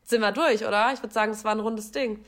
[0.09, 0.91] sind wir durch, oder?
[0.93, 2.25] Ich würde sagen, es war ein rundes Ding.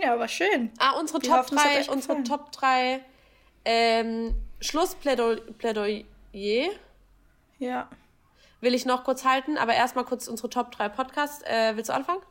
[0.00, 0.70] Ja, war schön.
[0.78, 3.00] Ah, unsere Wir Top 3, unsere Top 3
[3.64, 6.04] ähm, Schlussplädoyer.
[7.58, 7.88] Ja.
[8.60, 11.42] Will ich noch kurz halten, aber erstmal kurz unsere Top 3 Podcasts.
[11.44, 12.22] Äh, willst du anfangen?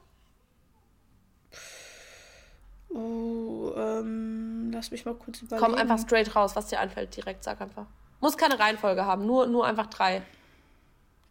[2.89, 5.65] Oh, ähm, lass mich mal kurz überlegen.
[5.65, 7.85] Komm einfach straight raus, was dir einfällt, direkt, sag einfach.
[8.19, 10.21] Muss keine Reihenfolge haben, nur, nur einfach drei.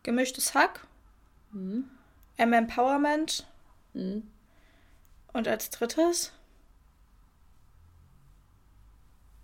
[0.03, 0.87] Gemischtes Hack.
[1.53, 1.85] Mhm.
[2.39, 3.47] M-Empowerment.
[3.93, 4.27] Mhm.
[5.35, 6.33] Und als drittes?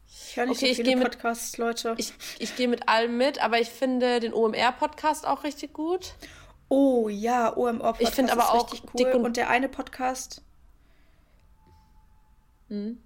[0.06, 1.94] Ich höre nicht okay, so viele Podcasts, mit, Leute.
[1.98, 6.14] Ich, ich gehe mit allem mit, aber ich finde den OMR-Podcast auch richtig gut.
[6.70, 9.12] Oh ja, OMR-Podcast ich finde aber auch richtig cool.
[9.12, 10.42] Und, und, der eine Podcast.
[12.68, 13.02] Mhm.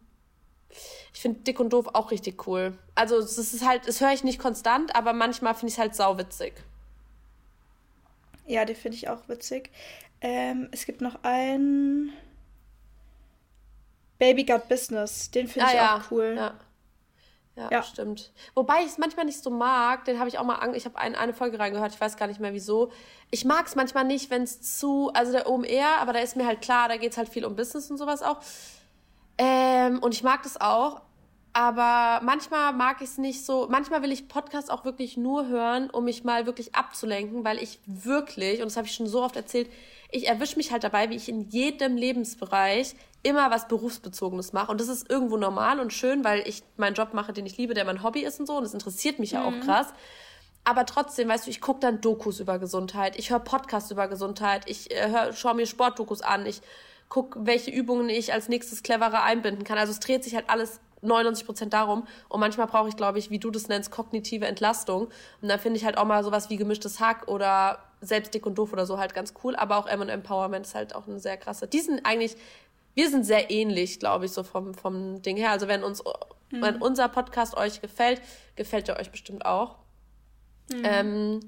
[1.13, 2.79] Ich finde Dick und Doof auch richtig cool.
[2.95, 5.95] Also es ist halt, das höre ich nicht konstant, aber manchmal finde ich es halt
[5.95, 6.55] sauwitzig.
[8.47, 9.71] Ja, den finde ich auch witzig.
[10.21, 12.13] Ähm, es gibt noch einen
[14.19, 15.31] Baby Got Business.
[15.31, 15.97] Den finde ah, ich ja.
[15.97, 16.35] auch cool.
[16.37, 16.55] Ja.
[17.55, 18.33] Ja, ja, stimmt.
[18.55, 20.97] Wobei ich es manchmal nicht so mag, den habe ich auch mal, an, ich habe
[20.97, 22.91] ein, eine Folge reingehört, ich weiß gar nicht mehr wieso.
[23.31, 26.47] Ich mag es manchmal nicht, wenn es zu, also der OMR, aber da ist mir
[26.47, 28.39] halt klar, da geht es halt viel um Business und sowas auch.
[29.39, 31.01] Ähm, und ich mag das auch,
[31.53, 33.67] aber manchmal mag ich es nicht so.
[33.71, 37.79] Manchmal will ich Podcasts auch wirklich nur hören, um mich mal wirklich abzulenken, weil ich
[37.87, 39.71] wirklich, und das habe ich schon so oft erzählt,
[40.11, 44.71] ich erwische mich halt dabei, wie ich in jedem Lebensbereich immer was Berufsbezogenes mache.
[44.71, 47.75] Und das ist irgendwo normal und schön, weil ich meinen Job mache, den ich liebe,
[47.75, 48.57] der mein Hobby ist und so.
[48.57, 49.61] Und das interessiert mich ja auch mhm.
[49.61, 49.89] krass.
[50.65, 54.63] Aber trotzdem, weißt du, ich gucke dann Dokus über Gesundheit, ich höre Podcasts über Gesundheit,
[54.67, 56.63] ich äh, schaue mir Sportdokus an, ich
[57.13, 59.77] gucke, welche Übungen ich als nächstes cleverer einbinden kann.
[59.77, 62.07] Also es dreht sich halt alles 99 Prozent darum.
[62.31, 65.09] Und manchmal brauche ich, glaube ich, wie du das nennst, kognitive Entlastung.
[65.43, 68.55] Und dann finde ich halt auch mal sowas wie gemischtes Hack oder selbst dick und
[68.57, 69.55] doof oder so halt ganz cool.
[69.57, 71.69] Aber auch M Empowerment ist halt auch eine sehr krasse.
[71.69, 72.35] Die sind eigentlich,
[72.95, 75.51] wir sind sehr ähnlich, glaube ich, so vom, vom Ding her.
[75.51, 76.03] Also wenn uns,
[76.51, 76.63] mhm.
[76.63, 78.23] wenn unser Podcast euch gefällt,
[78.57, 79.77] gefällt er euch bestimmt auch.
[80.73, 80.83] Mhm.
[80.83, 81.41] Ähm,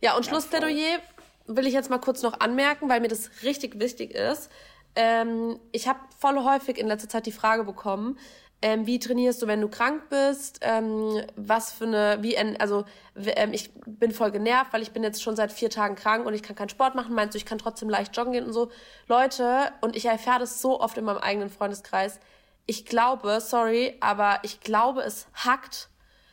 [0.00, 0.98] ja, und ja, Schlussplädoyer
[1.46, 4.50] will ich jetzt mal kurz noch anmerken, weil mir das richtig wichtig ist.
[4.94, 8.18] Ähm, ich habe voll häufig in letzter Zeit die Frage bekommen,
[8.64, 10.60] ähm, wie trainierst du, wenn du krank bist?
[10.62, 12.84] Ähm, was für eine, wie, also
[13.16, 16.32] ähm, ich bin voll genervt, weil ich bin jetzt schon seit vier Tagen krank und
[16.32, 17.14] ich kann keinen Sport machen.
[17.14, 18.70] Meinst du, ich kann trotzdem leicht joggen gehen und so?
[19.08, 22.20] Leute, und ich erfahre das so oft in meinem eigenen Freundeskreis.
[22.66, 25.88] Ich glaube, sorry, aber ich glaube, es hackt,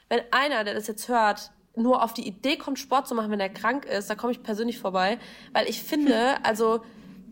[0.08, 3.40] wenn einer, der das jetzt hört, nur auf die Idee kommt, Sport zu machen, wenn
[3.40, 5.18] er krank ist, da komme ich persönlich vorbei,
[5.54, 6.82] weil ich finde, also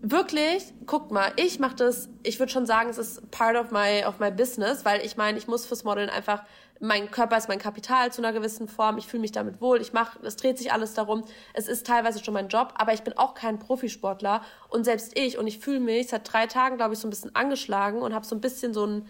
[0.01, 4.03] wirklich, guckt mal, ich mache das, ich würde schon sagen, es ist part of my,
[4.05, 6.43] of my business, weil ich meine, ich muss fürs Modeln einfach,
[6.79, 9.93] mein Körper ist mein Kapital zu einer gewissen Form, ich fühle mich damit wohl, ich
[9.93, 11.23] mache, es dreht sich alles darum,
[11.53, 15.37] es ist teilweise schon mein Job, aber ich bin auch kein Profisportler und selbst ich,
[15.37, 18.25] und ich fühle mich seit drei Tagen, glaube ich, so ein bisschen angeschlagen und habe
[18.25, 19.07] so ein bisschen so ein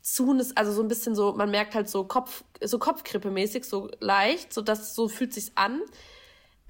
[0.00, 4.54] Zunes, also so ein bisschen so, man merkt halt so Kopf, so Kopfgrippe-mäßig, so leicht,
[4.54, 5.82] so dass so fühlt sich's an.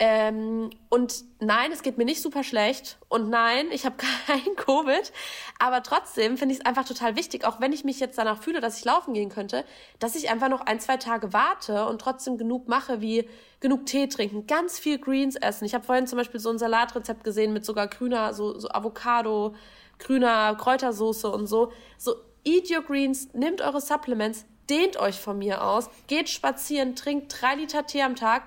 [0.01, 2.99] Ähm, und nein, es geht mir nicht super schlecht.
[3.09, 3.97] Und nein, ich habe
[4.27, 5.13] kein Covid.
[5.59, 8.61] Aber trotzdem finde ich es einfach total wichtig, auch wenn ich mich jetzt danach fühle,
[8.61, 9.65] dass ich laufen gehen könnte,
[9.99, 13.29] dass ich einfach noch ein, zwei Tage warte und trotzdem genug mache, wie
[13.59, 15.65] genug Tee trinken, ganz viel Greens essen.
[15.65, 19.57] Ich habe vorhin zum Beispiel so ein Salatrezept gesehen mit sogar grüner, so, so Avocado,
[19.99, 21.73] grüner Kräutersoße und so.
[21.97, 27.35] So, eat your greens, nehmt eure Supplements, dehnt euch von mir aus, geht spazieren, trinkt
[27.41, 28.45] drei Liter Tee am Tag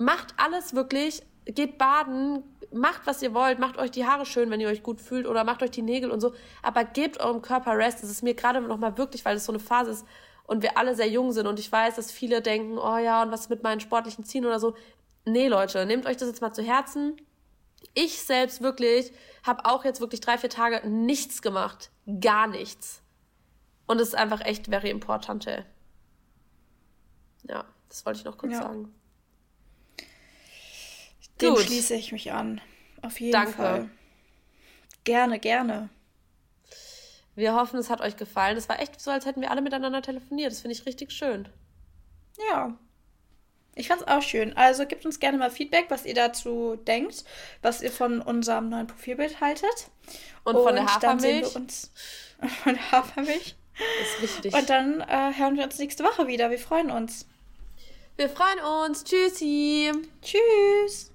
[0.00, 2.42] macht alles wirklich, geht baden,
[2.72, 5.44] macht was ihr wollt, macht euch die Haare schön, wenn ihr euch gut fühlt oder
[5.44, 6.32] macht euch die Nägel und so,
[6.62, 8.02] aber gebt eurem Körper Rest.
[8.02, 10.06] Das ist mir gerade noch mal wirklich, weil es so eine Phase ist
[10.46, 13.30] und wir alle sehr jung sind und ich weiß, dass viele denken, oh ja, und
[13.30, 14.74] was mit meinen sportlichen Zielen oder so.
[15.26, 17.20] Nee, Leute, nehmt euch das jetzt mal zu Herzen.
[17.92, 21.90] Ich selbst wirklich habe auch jetzt wirklich drei, vier Tage nichts gemacht.
[22.20, 23.02] Gar nichts.
[23.86, 25.44] Und es ist einfach echt very important.
[25.44, 28.62] Ja, das wollte ich noch kurz ja.
[28.62, 28.94] sagen.
[31.40, 31.64] Dem Gut.
[31.64, 32.60] schließe ich mich an.
[33.02, 33.52] Auf jeden Danke.
[33.52, 33.90] Fall.
[35.04, 35.88] Gerne, gerne.
[37.34, 38.56] Wir hoffen, es hat euch gefallen.
[38.56, 40.52] Es war echt so, als hätten wir alle miteinander telefoniert.
[40.52, 41.48] Das finde ich richtig schön.
[42.50, 42.76] Ja.
[43.74, 44.56] Ich fand es auch schön.
[44.56, 47.24] Also gebt uns gerne mal Feedback, was ihr dazu denkt,
[47.62, 49.90] was ihr von unserem neuen Profilbild haltet.
[50.44, 51.56] Und, Und von der Hafermilch.
[51.56, 51.90] Uns
[52.62, 53.56] von der Hafermilch.
[54.02, 54.54] Ist wichtig.
[54.54, 56.50] Und dann äh, hören wir uns nächste Woche wieder.
[56.50, 57.26] Wir freuen uns.
[58.16, 59.04] Wir freuen uns.
[59.04, 59.92] Tschüssi.
[60.20, 61.09] Tschüss.